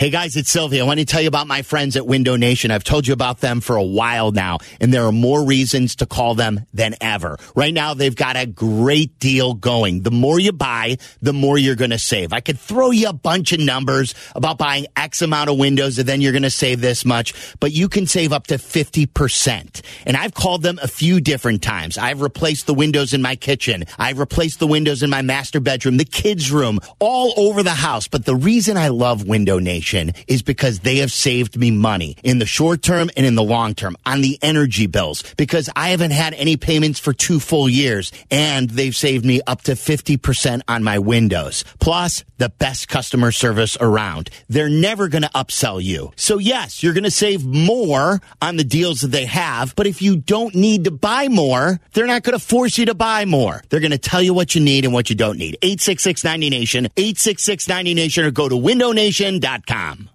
[0.02, 0.82] Hey guys, it's Sylvia.
[0.82, 2.72] I want to tell you about my friends at Window Nation.
[2.72, 6.08] I've told you about them for a while now, and there are more reasons to
[6.08, 7.38] call them than ever.
[7.56, 10.02] Right now, they've got a great deal going.
[10.02, 12.34] The more you buy, the more you're going to save.
[12.34, 16.10] I could throw you a bunch of numbers about buying X amount of windows and
[16.10, 19.82] then you're going to save this much, but you can save up to 50%.
[20.08, 22.00] And I've called them a few different times.
[22.00, 23.84] I've replaced the windows in my kitchen.
[24.00, 28.08] I've replaced the windows in my master bedroom, the kids' room, all over the house.
[28.08, 29.91] But the reason I love Window Nation
[30.28, 33.76] is because they have saved me money in the short term and in the long
[33.76, 38.12] term on the energy bills because I haven't had any payments for two full years
[38.30, 41.64] and they've saved me up to 50% on my windows.
[41.80, 44.30] Plus the best customer service around.
[44.50, 46.12] They're never going to upsell you.
[46.16, 49.76] So yes, you're going to save more on the deals that they have.
[49.76, 52.96] But if you don't need to buy more, they're not going to force you to
[52.96, 53.62] buy more.
[53.70, 55.58] They're going to tell you what you need and what you don't need.
[55.62, 60.11] 866 90 Nation, 866 90 Nation, or go to windownation.com time.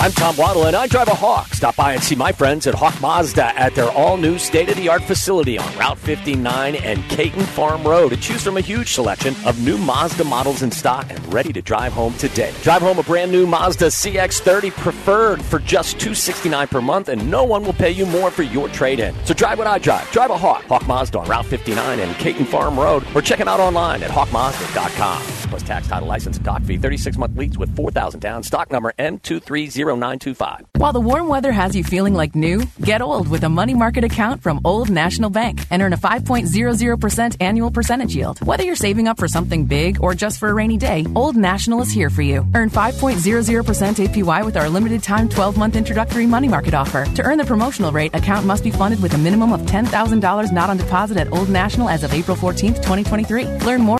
[0.00, 1.52] I'm Tom Waddle, and I drive a Hawk.
[1.54, 5.76] Stop by and see my friends at Hawk Mazda at their all-new state-of-the-art facility on
[5.76, 8.10] Route 59 and Caton Farm Road.
[8.10, 11.60] To choose from a huge selection of new Mazda models in stock and ready to
[11.60, 12.54] drive home today.
[12.62, 17.42] Drive home a brand new Mazda CX-30 Preferred for just 269 per month, and no
[17.42, 19.16] one will pay you more for your trade-in.
[19.24, 20.08] So drive what I drive.
[20.12, 20.62] Drive a Hawk.
[20.66, 24.12] Hawk Mazda on Route 59 and Caton Farm Road, or check them out online at
[24.12, 25.22] hawkmazda.com.
[25.48, 26.78] Plus tax, title, license, and dock fee.
[26.78, 28.44] 36-month lease with 4000 down.
[28.44, 30.66] Stock number M230 0925.
[30.76, 34.04] While the warm weather has you feeling like new, get old with a money market
[34.04, 38.38] account from Old National Bank and earn a 5.00% annual percentage yield.
[38.44, 41.80] Whether you're saving up for something big or just for a rainy day, Old National
[41.82, 42.46] is here for you.
[42.54, 47.04] Earn 5.00% APY with our limited time 12 month introductory money market offer.
[47.04, 50.70] To earn the promotional rate, account must be funded with a minimum of $10,000 not
[50.70, 53.46] on deposit at Old National as of April 14th, 2023.
[53.66, 53.96] Learn more